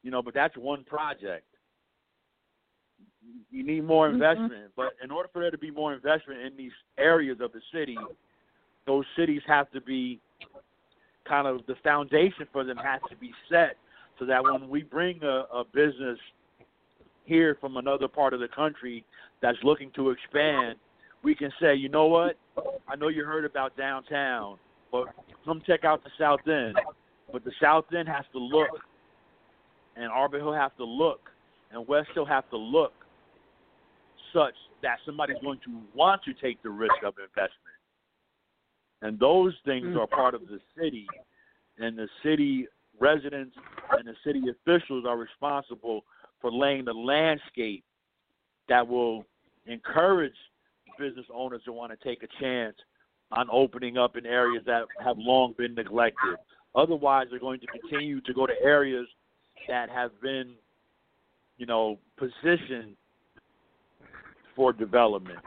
You 0.03 0.11
know, 0.11 0.23
but 0.23 0.35
that's 0.35 0.57
one 0.57 0.85
project. 0.85 1.47
You 3.51 3.65
need 3.65 3.85
more 3.85 4.09
Mhm. 4.09 4.15
investment, 4.15 4.73
but 4.77 4.95
in 5.03 5.11
order 5.11 5.29
for 5.33 5.41
there 5.41 5.51
to 5.51 5.59
be 5.59 5.71
more 5.71 5.95
investment 5.95 6.41
in 6.41 6.57
these 6.57 6.73
areas 6.99 7.41
of 7.41 7.53
the 7.53 7.61
city, 7.73 7.99
those 8.85 9.07
cities 9.17 9.43
have 9.47 9.71
to 9.71 9.81
be 9.81 10.21
kind 11.25 11.47
of 11.47 11.65
the 11.67 11.77
foundation 11.77 12.47
for 12.53 12.65
them 12.65 12.77
has 12.77 13.01
to 13.09 13.17
be 13.17 13.33
set 13.49 13.77
so 14.19 14.27
that 14.27 14.43
when 14.43 14.69
we 14.69 14.83
bring 14.83 15.23
a, 15.23 15.45
a 15.53 15.65
business 15.73 16.19
here 17.25 17.57
from 17.61 17.77
another 17.77 18.09
part 18.09 18.35
of 18.35 18.41
the 18.41 18.49
country 18.49 19.05
that's 19.41 19.59
looking 19.63 19.91
to 19.97 20.11
expand, 20.11 20.77
we 21.23 21.35
can 21.35 21.51
say, 21.61 21.75
you 21.75 21.89
know 21.89 22.07
what? 22.07 22.37
I 22.89 22.97
know 22.97 23.09
you 23.09 23.25
heard 23.25 23.45
about 23.45 23.77
downtown, 23.77 24.59
but 24.91 25.07
come 25.45 25.63
check 25.67 25.85
out 25.85 26.03
the 26.05 26.11
South 26.19 26.41
End. 26.47 26.77
But 27.33 27.45
the 27.45 27.53
South 27.61 27.85
End 27.97 28.09
has 28.09 28.25
to 28.33 28.39
look, 28.39 28.69
and 29.97 30.07
Arbor 30.07 30.39
Hill 30.39 30.53
have 30.53 30.77
to 30.77 30.85
look, 30.85 31.21
and 31.71 31.87
West 31.87 32.09
Hill 32.15 32.27
have 32.27 32.49
to 32.51 32.57
look 32.57 32.93
such 34.33 34.55
that 34.83 34.99
somebody's 35.07 35.37
going 35.43 35.61
to 35.65 35.81
want 35.95 36.23
to 36.25 36.35
take 36.35 36.63
the 36.63 36.71
risk 36.71 36.95
of 37.05 37.15
investment. 37.19 37.53
And 39.01 39.19
those 39.19 39.55
things 39.65 39.87
hmm. 39.89 39.99
are 39.99 40.07
part 40.07 40.35
of 40.35 40.43
the 40.43 40.59
city, 40.77 41.07
and 41.79 41.97
the 41.97 42.09
city 42.23 42.67
residents 43.01 43.57
and 43.93 44.07
the 44.07 44.15
city 44.25 44.43
officials 44.49 45.05
are 45.07 45.17
responsible 45.17 46.05
for 46.41 46.51
laying 46.53 46.85
the 46.85 46.93
landscape 46.93 47.85
that 48.69 48.87
will 48.87 49.25
encourage 49.67 50.35
business 50.99 51.27
owners 51.33 51.63
to 51.65 51.73
want 51.73 51.91
to 51.91 52.09
take 52.09 52.23
a 52.23 52.29
chance 52.41 52.77
on 53.33 53.49
opening 53.51 53.97
up 53.97 54.17
in 54.17 54.27
areas 54.27 54.63
that 54.67 54.85
have 55.03 55.17
long 55.19 55.55
been 55.57 55.75
neglected. 55.75 56.37
Otherwise, 56.75 57.27
they're 57.31 57.39
going 57.39 57.61
to 57.61 57.67
continue 57.67 58.21
to 58.21 58.35
go 58.35 58.47
to 58.47 58.53
areas 58.63 59.07
that 59.69 59.89
have 59.89 60.11
been, 60.21 60.55
you 61.57 61.67
know, 61.67 61.99
positioned 62.17 62.97
for 64.55 64.73
development. 64.73 65.39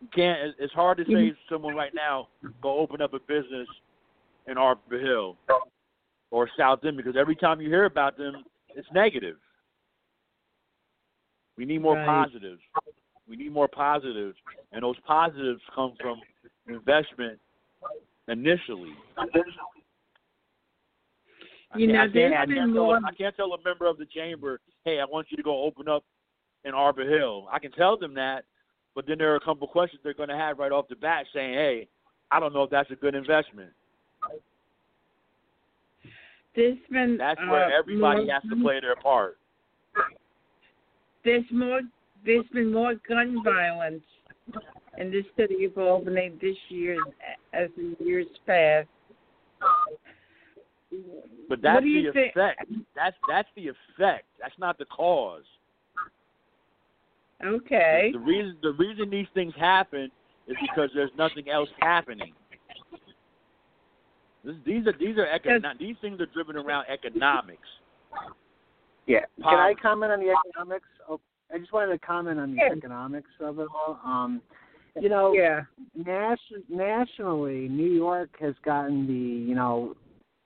You 0.00 0.08
can't. 0.14 0.38
it's- 0.40 0.54
It's 0.58 0.72
hard 0.72 0.98
to 0.98 1.04
say 1.04 1.30
to 1.30 1.36
someone 1.48 1.74
right 1.74 1.94
now 1.94 2.28
go 2.62 2.78
open 2.78 3.00
up 3.00 3.12
a 3.14 3.18
business 3.20 3.68
in 4.46 4.56
Arbor 4.56 4.98
Hill 4.98 5.36
or 6.30 6.48
South 6.56 6.80
them 6.80 6.96
because 6.96 7.16
every 7.16 7.36
time 7.36 7.60
you 7.60 7.68
hear 7.68 7.84
about 7.84 8.16
them, 8.16 8.44
it's 8.74 8.88
negative. 8.92 9.36
We 11.56 11.64
need 11.64 11.80
more 11.80 11.96
Right. 11.96 12.06
positives. 12.06 12.62
We 13.26 13.36
need 13.36 13.52
more 13.52 13.68
positives, 13.68 14.38
and 14.72 14.82
those 14.82 14.98
positives 15.00 15.62
come 15.74 15.96
from 15.96 16.20
investment 16.66 17.40
initially. 18.28 18.94
You 21.74 21.88
know, 21.88 22.00
I 22.00 22.08
can't, 22.08 22.34
I 22.34 22.46
can't 22.46 22.72
tell, 22.72 22.92
I 23.04 23.12
can't 23.12 23.36
tell 23.36 23.52
a 23.52 23.62
member 23.62 23.86
of 23.86 23.98
the 23.98 24.06
chamber, 24.06 24.60
"Hey, 24.84 25.00
I 25.00 25.04
want 25.04 25.30
you 25.30 25.36
to 25.36 25.42
go 25.42 25.62
open 25.62 25.88
up 25.88 26.04
in 26.64 26.72
Arbor 26.72 27.04
Hill." 27.04 27.48
I 27.50 27.58
can 27.58 27.72
tell 27.72 27.96
them 27.96 28.14
that, 28.14 28.44
but 28.94 29.06
then 29.06 29.18
there 29.18 29.32
are 29.32 29.36
a 29.36 29.40
couple 29.40 29.66
questions 29.66 30.00
they're 30.02 30.14
going 30.14 30.28
to 30.28 30.36
have 30.36 30.58
right 30.58 30.72
off 30.72 30.88
the 30.88 30.96
bat, 30.96 31.26
saying, 31.32 31.54
"Hey, 31.54 31.88
I 32.30 32.38
don't 32.38 32.54
know 32.54 32.62
if 32.62 32.70
that's 32.70 32.90
a 32.90 32.96
good 32.96 33.14
investment." 33.14 33.72
There's 36.56 36.78
been 36.90 37.18
That's 37.18 37.38
where 37.40 37.66
uh, 37.66 37.78
everybody 37.78 38.24
more- 38.24 38.32
has 38.32 38.42
to 38.50 38.56
play 38.62 38.80
their 38.80 38.96
part. 38.96 39.36
There's 41.24 41.44
more. 41.52 41.80
There's 42.24 42.46
been 42.52 42.72
more 42.72 42.94
gun 43.08 43.42
violence 43.44 44.02
in 44.98 45.10
the 45.10 45.22
city 45.36 45.64
of 45.64 45.76
Albany 45.76 46.32
this 46.40 46.56
year 46.68 46.96
as 47.52 47.68
the 47.76 47.94
years 48.04 48.26
pass. 48.46 48.84
But 51.48 51.60
that's 51.62 51.74
what 51.76 51.82
do 51.82 51.88
you 51.88 52.06
the 52.06 52.12
think? 52.12 52.32
effect. 52.36 52.64
That's 52.94 53.16
that's 53.28 53.48
the 53.56 53.68
effect. 53.68 54.24
That's 54.40 54.54
not 54.58 54.78
the 54.78 54.86
cause. 54.86 55.44
Okay. 57.44 58.10
The 58.12 58.18
reason 58.18 58.56
the 58.62 58.72
reason 58.72 59.10
these 59.10 59.26
things 59.34 59.52
happen 59.58 60.10
is 60.48 60.56
because 60.60 60.90
there's 60.94 61.10
nothing 61.18 61.50
else 61.50 61.68
happening. 61.80 62.32
This, 64.46 64.54
these 64.64 64.86
are 64.86 64.92
these 64.98 65.18
are 65.18 65.26
econo- 65.26 65.76
these 65.78 65.96
things 66.00 66.20
are 66.20 66.26
driven 66.26 66.56
around 66.56 66.86
economics. 66.88 67.66
Yeah. 69.06 69.24
Can 69.42 69.58
I 69.58 69.74
comment 69.80 70.12
on 70.12 70.20
the 70.20 70.32
economics? 70.32 70.86
Oh, 71.08 71.20
I 71.52 71.58
just 71.58 71.72
wanted 71.72 71.92
to 71.92 71.98
comment 71.98 72.38
on 72.38 72.52
the 72.52 72.58
Yeah. 72.58 72.72
economics 72.76 73.30
of 73.40 73.58
it 73.58 73.66
all. 73.74 73.98
Um, 74.04 74.40
you 75.00 75.08
know, 75.08 75.32
Yeah. 75.32 75.62
nation, 75.94 76.62
nationally, 76.68 77.68
New 77.68 77.90
York 77.90 78.30
has 78.38 78.54
gotten 78.64 79.06
the 79.08 79.12
you 79.12 79.56
know 79.56 79.96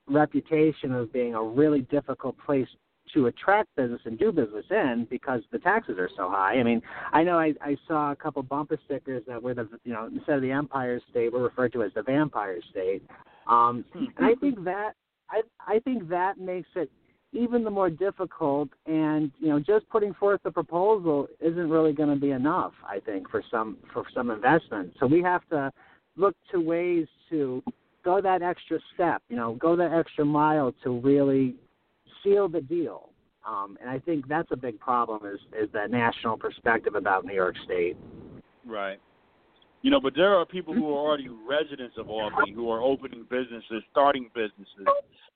reputation 0.09 0.93
of 0.93 1.13
being 1.13 1.35
a 1.35 1.43
really 1.43 1.83
difficult 1.83 2.37
place 2.39 2.69
to 3.13 3.27
attract 3.27 3.75
business 3.77 4.01
and 4.07 4.19
do 4.19 4.33
business 4.33 4.65
in 4.71 5.05
because 5.11 5.43
the 5.51 5.59
taxes 5.59 5.99
are 5.99 6.09
so 6.17 6.29
high. 6.29 6.55
I 6.55 6.63
mean, 6.63 6.81
I 7.13 7.23
know 7.23 7.39
I, 7.39 7.55
I 7.61 7.77
saw 7.87 8.13
a 8.13 8.17
couple 8.17 8.43
bumper 8.43 8.79
stickers 8.85 9.25
that 9.27 9.43
were 9.43 9.53
the 9.53 9.69
you 9.85 9.93
know 9.93 10.07
instead 10.07 10.37
of 10.37 10.43
the 10.43 10.53
Empire 10.53 11.01
State 11.11 11.33
were 11.33 11.43
referred 11.43 11.73
to 11.75 11.83
as 11.83 11.93
the 11.95 12.03
Vampire 12.03 12.61
State, 12.71 13.03
um, 13.51 13.85
and 13.95 14.09
I 14.19 14.35
think 14.37 14.65
that 14.65 14.93
I 15.31 15.43
I 15.67 15.79
think 15.81 16.09
that 16.09 16.39
makes 16.39 16.69
it 16.77 16.91
even 17.33 17.63
the 17.63 17.71
more 17.71 17.91
difficult 17.91 18.69
and 18.87 19.31
you 19.39 19.49
know 19.49 19.61
just 19.61 19.89
putting 19.89 20.13
forth 20.15 20.41
the 20.43 20.51
proposal 20.51 21.29
isn't 21.41 21.69
really 21.69 21.93
going 21.93 22.09
to 22.09 22.21
be 22.21 22.33
enough 22.33 22.73
i 22.85 22.99
think 22.99 23.31
for 23.31 23.41
some 23.49 23.77
for 23.93 24.05
some 24.13 24.33
investment 24.33 24.93
so 24.99 25.07
we 25.07 25.23
have 25.23 25.49
to 25.49 25.71
look 26.17 26.35
to 26.51 26.59
ways 26.59 27.07
to 27.29 27.63
go 28.05 28.21
that 28.21 28.43
extra 28.43 28.81
step 28.95 29.23
you 29.29 29.37
know 29.37 29.55
go 29.55 29.77
that 29.77 29.93
extra 29.93 30.25
mile 30.25 30.75
to 30.83 30.99
really 30.99 31.55
seal 32.23 32.49
the 32.49 32.61
deal 32.61 33.11
Um, 33.47 33.79
and 33.81 33.89
I 33.89 33.99
think 33.99 34.29
that's 34.29 34.51
a 34.53 34.57
big 34.57 34.79
problem 34.79 35.25
is 35.27 35.41
is 35.59 35.69
that 35.73 35.91
national 35.91 36.37
perspective 36.37 36.95
about 36.95 37.25
New 37.25 37.35
York 37.35 37.57
State. 37.65 37.97
Right. 38.67 39.01
You 39.83 39.91
know, 39.91 40.01
but 40.01 40.15
there 40.15 40.35
are 40.35 40.45
people 40.45 40.75
who 40.75 40.91
are 40.91 40.99
already 40.99 41.29
residents 41.29 41.97
of 41.97 42.11
Albany 42.11 42.53
who 42.53 42.71
are 42.71 42.83
opening 42.83 43.25
businesses, 43.31 43.83
starting 43.91 44.31
businesses 44.35 44.87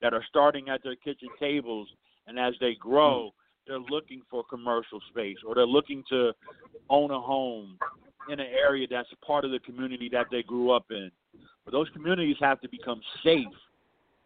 that 0.02 0.12
are 0.12 0.24
starting 0.28 0.68
at 0.68 0.82
their 0.82 0.96
kitchen 0.96 1.28
tables, 1.40 1.88
and 2.26 2.38
as 2.38 2.54
they 2.60 2.74
grow, 2.74 3.32
they're 3.66 3.78
looking 3.78 4.20
for 4.30 4.44
commercial 4.44 5.00
space 5.10 5.38
or 5.46 5.54
they're 5.54 5.66
looking 5.66 6.04
to 6.10 6.32
own 6.90 7.10
a 7.10 7.20
home 7.20 7.78
in 8.28 8.38
an 8.40 8.46
area 8.46 8.86
that's 8.88 9.08
part 9.26 9.44
of 9.46 9.50
the 9.50 9.58
community 9.60 10.10
that 10.12 10.26
they 10.30 10.42
grew 10.42 10.70
up 10.70 10.86
in. 10.90 11.10
But 11.64 11.72
those 11.72 11.88
communities 11.90 12.36
have 12.40 12.60
to 12.60 12.68
become 12.68 13.00
safe 13.22 13.46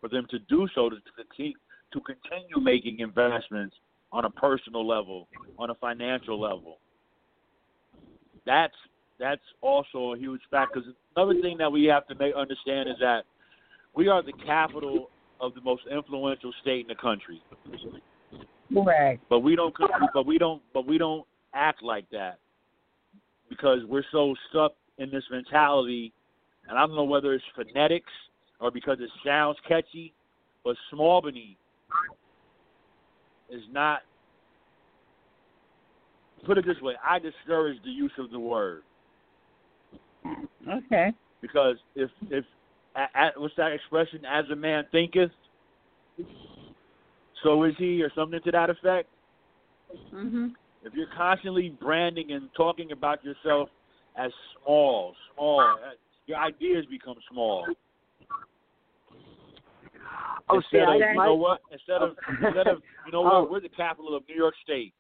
for 0.01 0.09
them 0.09 0.27
to 0.31 0.39
do 0.41 0.69
so 0.75 0.91
to 0.91 0.97
continue 1.17 1.55
to 1.93 2.01
continue 2.01 2.61
making 2.61 3.01
investments 3.01 3.75
on 4.13 4.25
a 4.27 4.31
personal 4.31 4.87
level, 4.87 5.27
on 5.59 5.71
a 5.71 5.75
financial 5.77 6.39
level. 6.39 6.79
That's 8.45 8.75
that's 9.19 9.43
also 9.61 10.15
a 10.15 10.19
huge 10.19 10.41
factor. 10.51 10.81
Because 10.81 10.95
another 11.17 11.41
thing 11.41 11.59
that 11.59 11.71
we 11.71 11.85
have 11.85 12.07
to 12.09 12.15
make 12.15 12.35
understand 12.35 12.89
is 12.89 12.97
that 13.01 13.23
we 13.95 14.09
are 14.09 14.23
the 14.23 14.33
capital 14.47 15.11
of 15.41 15.55
the 15.55 15.61
most 15.61 15.83
influential 15.91 16.53
state 16.63 16.83
in 16.83 16.89
the 16.89 16.95
country. 16.95 17.43
Right. 18.71 19.19
But 19.29 19.41
we 19.41 19.57
don't. 19.57 19.75
But 20.15 20.27
we 20.27 20.39
don't. 20.39 20.63
But 20.73 20.87
we 20.87 20.99
don't 20.99 21.27
act 21.55 21.83
like 21.83 22.09
that 22.11 22.39
because 23.49 23.81
we're 23.89 24.05
so 24.13 24.35
stuck 24.51 24.73
in 24.99 25.11
this 25.11 25.25
mentality. 25.31 26.13
And 26.69 26.79
I 26.79 26.87
don't 26.87 26.95
know 26.95 27.05
whether 27.05 27.33
it's 27.33 27.45
phonetics 27.57 28.13
or 28.61 28.71
because 28.71 28.99
it 29.01 29.11
sounds 29.25 29.57
catchy, 29.67 30.13
but 30.65 30.77
Smallbany 30.93 31.57
is 33.51 33.63
not. 33.73 34.01
Put 36.45 36.59
it 36.59 36.67
this 36.67 36.81
way: 36.83 36.95
I 37.09 37.19
discourage 37.19 37.83
the 37.83 37.91
use 37.91 38.13
of 38.19 38.31
the 38.31 38.39
word. 38.39 38.83
Okay. 40.69 41.13
Because 41.41 41.77
if 41.95 42.11
if 42.31 42.45
what's 43.37 43.55
that 43.57 43.73
expression? 43.73 44.25
As 44.25 44.45
a 44.51 44.57
man 44.57 44.85
thinketh, 44.91 45.31
so 47.43 47.63
is 47.65 47.75
he, 47.79 48.03
or 48.03 48.11
something 48.15 48.41
to 48.45 48.51
that 48.51 48.71
effect. 48.71 49.09
Mhm. 50.13 50.55
If 50.85 50.95
you're 50.95 51.07
constantly 51.17 51.71
branding 51.71 52.33
and 52.33 52.53
talking 52.55 52.93
about 52.93 53.25
yourself 53.25 53.69
as 54.17 54.33
small, 54.63 55.15
small, 55.35 55.61
uh, 55.61 55.93
your 56.27 56.39
ideas 56.39 56.85
become 56.87 57.17
small. 57.31 57.67
Oh, 60.49 60.57
instead 60.57 60.71
see, 60.71 60.79
of, 60.95 61.01
you 61.01 61.15
know 61.15 61.35
what? 61.35 61.61
Instead 61.71 62.03
of 62.03 62.17
instead 62.43 62.67
of 62.67 62.83
you 63.07 63.13
know 63.13 63.21
Oh. 63.25 63.41
what? 63.43 63.51
We're 63.51 63.61
the 63.61 63.69
capital 63.69 64.15
of 64.17 64.27
New 64.29 64.35
York 64.37 64.55
State. 64.63 64.93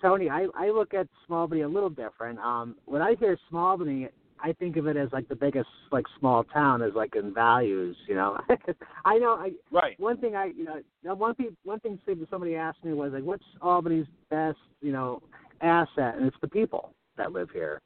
Tony, 0.00 0.28
I, 0.28 0.46
I 0.54 0.70
look 0.70 0.94
at 0.94 1.06
Smallbany 1.28 1.64
a 1.64 1.68
little 1.68 1.90
different. 1.90 2.38
Um, 2.38 2.76
when 2.84 3.02
I 3.02 3.14
hear 3.18 3.38
Smallbany, 3.50 4.08
I 4.42 4.52
think 4.52 4.76
of 4.76 4.86
it 4.86 4.96
as 4.96 5.08
like 5.12 5.28
the 5.28 5.34
biggest 5.34 5.68
like 5.90 6.04
small 6.18 6.44
town 6.44 6.82
as 6.82 6.92
like 6.94 7.16
in 7.16 7.32
values. 7.32 7.96
You 8.06 8.16
know, 8.16 8.38
I 9.04 9.18
know. 9.18 9.32
I 9.34 9.52
Right. 9.70 9.98
one 9.98 10.18
thing 10.18 10.36
I 10.36 10.46
you 10.56 10.64
know 10.64 11.14
one 11.14 11.34
pe- 11.34 11.56
one 11.64 11.80
thing 11.80 11.98
somebody 12.30 12.56
asked 12.56 12.84
me 12.84 12.92
was 12.92 13.12
like, 13.12 13.24
what's 13.24 13.44
Albany's 13.62 14.06
best 14.30 14.58
you 14.82 14.92
know 14.92 15.22
asset, 15.60 16.16
and 16.16 16.26
it's 16.26 16.36
the 16.40 16.48
people 16.48 16.90
that 17.16 17.32
live 17.32 17.48
here, 17.50 17.80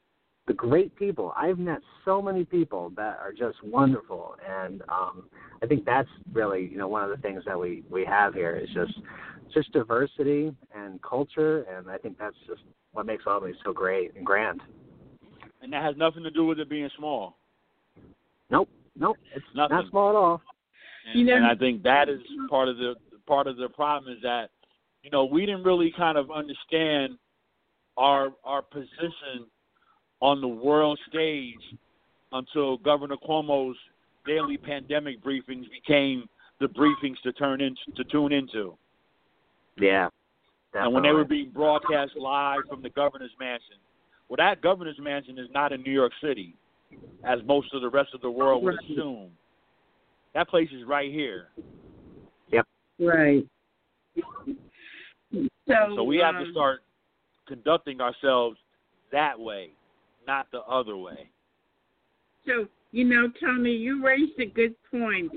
the 0.47 0.53
great 0.53 0.95
people. 0.97 1.33
I've 1.37 1.59
met 1.59 1.81
so 2.05 2.21
many 2.21 2.45
people 2.45 2.91
that 2.97 3.19
are 3.21 3.33
just 3.33 3.63
wonderful, 3.63 4.37
and 4.49 4.83
um, 4.89 5.25
I 5.63 5.67
think 5.67 5.85
that's 5.85 6.09
really 6.33 6.69
you 6.71 6.79
know 6.79 6.89
one 6.89 7.05
of 7.05 7.11
the 7.11 7.23
things 7.23 7.45
that 7.47 7.59
we 7.59 7.85
we 7.89 8.05
have 8.05 8.35
here 8.35 8.57
is 8.57 8.69
just 8.75 8.99
just 9.53 9.73
diversity 9.73 10.55
and 10.75 11.01
culture, 11.03 11.63
and 11.63 11.91
I 11.91 11.99
think 11.99 12.19
that's 12.19 12.37
just 12.47 12.63
what 12.93 13.07
makes 13.07 13.25
Albany 13.27 13.55
so 13.65 13.73
great 13.73 14.15
and 14.17 14.25
grand. 14.25 14.61
And 15.63 15.73
that 15.73 15.83
has 15.83 15.97
nothing 15.97 16.23
to 16.23 16.31
do 16.31 16.45
with 16.45 16.59
it 16.59 16.69
being 16.69 16.89
small. 16.97 17.37
Nope, 18.51 18.69
nope, 18.97 19.17
it's 19.35 19.45
Nothing. 19.55 19.77
not 19.77 19.91
small 19.91 20.09
at 20.11 20.17
all. 20.17 20.43
And, 21.07 21.21
You 21.21 21.27
know- 21.27 21.37
and 21.37 21.47
I 21.47 21.55
think 21.55 21.83
that 21.83 22.09
is 22.09 22.21
part 22.49 22.69
of 22.69 22.77
the 22.79 22.97
part 23.27 23.47
of 23.47 23.57
the 23.57 23.69
problem 23.69 24.13
is 24.13 24.21
that 24.23 24.51
you 25.03 25.11
know 25.11 25.25
we 25.25 25.47
didn't 25.47 25.63
really 25.63 25.93
kind 25.93 26.19
of 26.19 26.31
understand 26.31 27.17
our 27.97 28.33
our 28.45 28.63
position 28.63 29.47
on 30.21 30.41
the 30.41 30.49
world 30.49 30.99
stage 31.09 31.75
until 32.33 32.77
Governor 32.79 33.17
Cuomo's 33.17 33.77
daily 34.27 34.57
pandemic 34.57 35.23
briefings 35.23 35.71
became 35.71 36.29
the 36.61 36.67
briefings 36.67 37.21
to 37.23 37.33
turn 37.33 37.61
in 37.61 37.75
to 37.97 38.05
tune 38.05 38.33
into. 38.33 38.77
Yeah, 39.81 40.09
And 40.75 40.93
when 40.93 41.03
they 41.03 41.13
were 41.13 41.25
being 41.25 41.51
broadcast 41.51 42.13
live 42.17 42.61
from 42.69 42.83
the 42.83 42.91
governor's 42.91 43.35
mansion, 43.41 43.77
well, 44.29 44.37
that 44.37 44.63
governor's 44.63 44.99
mansion 45.01 45.39
is 45.39 45.49
not 45.53 45.73
in 45.73 45.83
New 45.83 45.93
York 45.93 46.13
City, 46.23 46.55
as 47.25 47.41
most 47.45 47.73
of 47.75 47.83
the 47.83 47.89
rest 47.89 48.11
of 48.15 48.21
the 48.21 48.31
world 48.31 48.63
would 48.63 48.75
Right. 48.75 48.91
assume. 48.91 49.31
That 50.35 50.49
place 50.49 50.71
is 50.71 50.85
right 50.85 51.11
here. 51.11 51.49
Yep. 52.53 52.67
Right. 53.01 53.47
So, 55.67 55.95
So 55.95 56.05
we 56.05 56.19
have 56.19 56.35
to 56.35 56.45
um, 56.45 56.53
start 56.53 56.83
conducting 57.47 58.01
ourselves 58.01 58.59
that 59.11 59.39
way, 59.39 59.71
not 60.27 60.51
the 60.53 60.61
other 60.63 60.97
way. 60.97 61.29
So, 62.47 62.69
you 62.93 63.05
know, 63.05 63.29
Tony, 63.41 63.73
you 63.73 64.05
raised 64.05 64.39
a 64.39 64.47
good 64.47 64.75
point. 64.91 65.33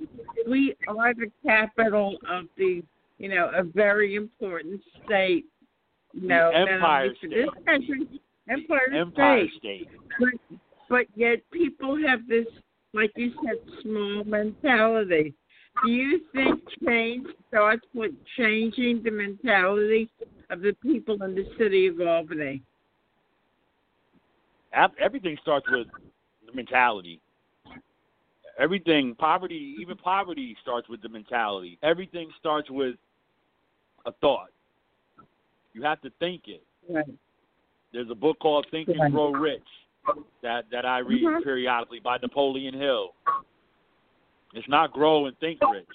We 0.48 0.76
are 0.88 1.14
the 1.14 1.32
capital 1.46 2.18
of 2.30 2.46
the, 2.58 2.84
you 3.24 3.30
know, 3.30 3.50
a 3.56 3.64
very 3.64 4.16
important 4.16 4.82
state. 5.06 5.46
You 6.12 6.28
know, 6.28 6.50
Empire 6.50 7.14
for 7.22 7.30
this 7.30 7.48
State. 7.50 7.66
country, 7.66 8.22
Empire, 8.50 8.94
Empire 8.94 9.48
State. 9.58 9.88
State. 9.88 9.90
But, 10.20 10.58
but 10.90 11.06
yet 11.16 11.40
people 11.50 11.98
have 12.06 12.28
this, 12.28 12.46
like 12.94 13.14
you 13.16 13.32
said, 13.46 13.56
small 13.82 14.26
mentality. 14.26 15.34
Do 15.86 15.90
you 15.90 16.20
think 16.34 16.62
change 16.86 17.28
starts 17.48 17.86
with 17.94 18.12
changing 18.38 19.04
the 19.04 19.12
mentality 19.12 20.10
of 20.50 20.60
the 20.60 20.76
people 20.84 21.24
in 21.24 21.34
the 21.34 21.46
city 21.58 21.88
of 21.88 22.02
Albany? 22.02 22.62
Everything 25.00 25.38
starts 25.42 25.66
with 25.72 25.88
the 26.46 26.54
mentality. 26.54 27.22
Everything, 28.60 29.16
poverty, 29.16 29.76
even 29.80 29.96
poverty 29.96 30.58
starts 30.62 30.90
with 30.90 31.02
the 31.02 31.10
mentality. 31.10 31.80
Everything 31.84 32.30
starts 32.38 32.70
with 32.70 32.96
a 34.06 34.12
thought. 34.13 34.50
You 35.74 35.82
have 35.84 36.02
to 36.02 36.10
think 36.20 36.48
it. 36.48 36.63
Right. 36.89 37.06
There's 37.92 38.10
a 38.10 38.16
book 38.16 38.39
called 38.39 38.68
Think 38.72 38.89
and 38.89 39.00
Right. 39.00 39.12
Grow 39.12 39.32
Rich 39.32 39.68
that 40.42 40.70
that 40.70 40.86
I 40.86 41.00
read 41.00 41.24
Mhm. 41.24 41.44
periodically 41.44 42.00
by 42.00 42.18
Napoleon 42.18 42.74
Hill. 42.74 43.13
It's 44.54 44.68
not 44.68 44.92
grow 44.92 45.26
and 45.26 45.38
think 45.39 45.60
rich. 45.72 45.88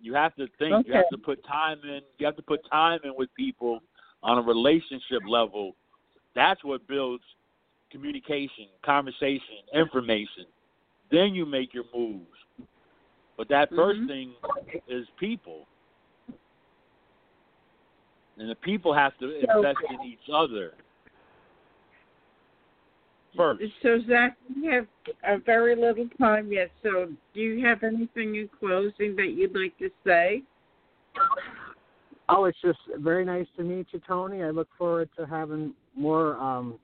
You 0.00 0.14
have 0.14 0.34
to 0.36 0.46
think. 0.58 0.86
You 0.86 0.94
have 0.94 1.08
to 1.10 1.18
put 1.18 1.42
time 1.44 1.80
in. 1.84 2.02
You 2.18 2.26
have 2.26 2.36
to 2.36 2.42
put 2.42 2.64
time 2.70 3.00
in 3.04 3.14
with 3.16 3.32
people 3.34 3.82
on 4.22 4.38
a 4.38 4.42
relationship 4.42 5.22
level. 5.26 5.74
That's 6.34 6.62
what 6.64 6.86
builds 6.86 7.24
communication, 7.90 8.68
conversation, 8.82 9.56
information. 9.74 10.46
Then 11.10 11.34
you 11.34 11.44
make 11.44 11.74
your 11.74 11.84
moves. 11.94 12.38
But 13.36 13.48
that 13.48 13.68
1st 13.70 14.00
Mhm. 14.02 14.06
thing 14.06 14.34
is 14.86 15.08
people. 15.18 15.66
And 18.40 18.48
the 18.48 18.54
people 18.54 18.94
have 18.94 19.16
to 19.18 19.42
So- 19.44 19.58
invest 19.58 19.78
in 19.90 20.02
each 20.02 20.30
other 20.32 20.72
first. 23.36 23.62
So 23.82 24.00
Zach, 24.00 24.36
we 24.56 24.66
have 24.66 24.88
a 25.24 25.36
very 25.36 25.76
little 25.76 26.08
time 26.18 26.50
yet. 26.50 26.70
So, 26.82 27.12
do 27.34 27.40
you 27.40 27.64
have 27.66 27.82
anything 27.82 28.36
in 28.36 28.48
closing 28.48 29.14
that 29.16 29.32
you'd 29.32 29.54
like 29.54 29.76
to 29.78 29.90
say? 30.04 30.42
Oh, 32.30 32.46
it's 32.46 32.60
just 32.62 32.78
very 32.96 33.26
nice 33.26 33.46
to 33.58 33.62
meet 33.62 33.88
you, 33.92 34.00
Tony. 34.06 34.42
I 34.42 34.50
look 34.50 34.68
forward 34.78 35.10
to 35.18 35.26
having 35.26 35.74
more 35.94 36.38
um, 36.38 36.78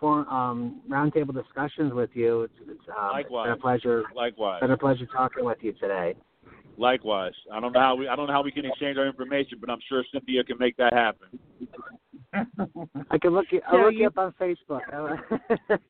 for 0.00 0.26
um, 0.32 0.80
roundtable 0.88 1.34
discussions 1.34 1.92
with 1.92 2.10
you. 2.14 2.42
It's, 2.42 2.54
it's, 2.62 2.88
um, 2.88 3.18
it's 3.18 3.28
been 3.28 3.36
a 3.36 3.40
Likewise. 3.42 3.58
pleasure. 3.60 4.04
Likewise. 4.14 4.60
Been 4.60 4.70
a 4.70 4.78
pleasure 4.78 5.06
talking 5.06 5.44
with 5.44 5.58
you 5.60 5.72
today. 5.72 6.14
Likewise. 6.78 7.32
I 7.52 7.58
don't 7.60 7.72
know 7.72 7.80
how 7.80 7.96
we 7.96 8.06
I 8.08 8.14
don't 8.14 8.28
know 8.28 8.32
how 8.32 8.42
we 8.42 8.52
can 8.52 8.64
exchange 8.64 8.96
our 8.96 9.06
information, 9.06 9.58
but 9.60 9.68
I'm 9.68 9.80
sure 9.88 10.04
Cynthia 10.12 10.44
can 10.44 10.58
make 10.58 10.76
that 10.76 10.92
happen. 10.92 11.38
I 13.10 13.18
can 13.18 13.32
look 13.32 13.46
you. 13.50 13.60
I'll 13.66 13.84
look 13.84 13.94
you- 13.94 14.00
you 14.00 14.06
up 14.06 14.18
on 14.18 14.32
Facebook. 14.40 14.80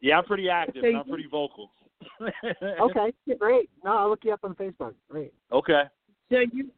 Yeah, 0.00 0.18
I'm 0.18 0.24
pretty 0.24 0.48
active 0.50 0.82
and 0.82 0.96
I'm 0.96 1.06
pretty 1.06 1.28
vocal. 1.30 1.70
okay, 2.20 3.12
great. 3.38 3.70
No, 3.84 3.96
I'll 3.96 4.08
look 4.08 4.24
you 4.24 4.32
up 4.32 4.40
on 4.42 4.56
Facebook. 4.56 4.94
Great. 5.08 5.32
Okay. 5.52 5.84
So 6.30 6.40
you 6.52 6.70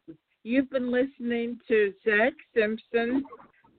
you've 0.43 0.69
been 0.69 0.91
listening 0.91 1.59
to 1.67 1.91
Zach 2.07 2.33
Simpson 2.53 3.23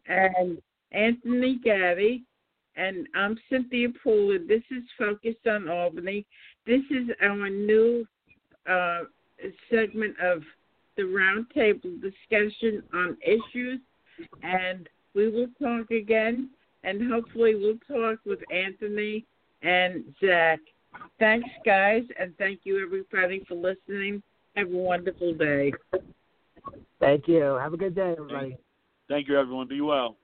and 0.08 0.58
Anthony 0.90 1.60
Gaddy, 1.62 2.24
and 2.74 3.06
I'm 3.14 3.38
Cynthia 3.48 3.88
Pooler. 4.04 4.46
This 4.48 4.62
is 4.72 4.82
Focused 4.98 5.46
on 5.46 5.68
Albany. 5.68 6.26
This 6.66 6.82
is 6.90 7.08
our 7.22 7.48
new 7.48 8.04
uh, 8.68 9.02
segment 9.70 10.16
of 10.20 10.42
the 10.96 11.02
roundtable 11.02 12.00
discussion 12.00 12.82
on 12.94 13.16
issues, 13.22 13.80
and 14.42 14.88
we 15.14 15.28
will 15.28 15.48
talk 15.60 15.90
again. 15.90 16.50
And 16.84 17.10
hopefully, 17.10 17.54
we'll 17.54 17.78
talk 17.88 18.20
with 18.24 18.38
Anthony 18.52 19.26
and 19.62 20.04
Zach. 20.24 20.60
Thanks, 21.18 21.48
guys, 21.64 22.04
and 22.18 22.36
thank 22.38 22.60
you, 22.64 22.82
everybody, 22.82 23.44
for 23.48 23.54
listening. 23.54 24.22
Have 24.54 24.72
a 24.72 24.76
wonderful 24.76 25.34
day. 25.34 25.72
Thank 27.00 27.28
you. 27.28 27.40
Have 27.40 27.74
a 27.74 27.76
good 27.76 27.94
day, 27.94 28.14
everybody. 28.16 28.56
Thank 29.08 29.28
you, 29.28 29.38
everyone. 29.38 29.68
Be 29.68 29.80
well. 29.80 30.16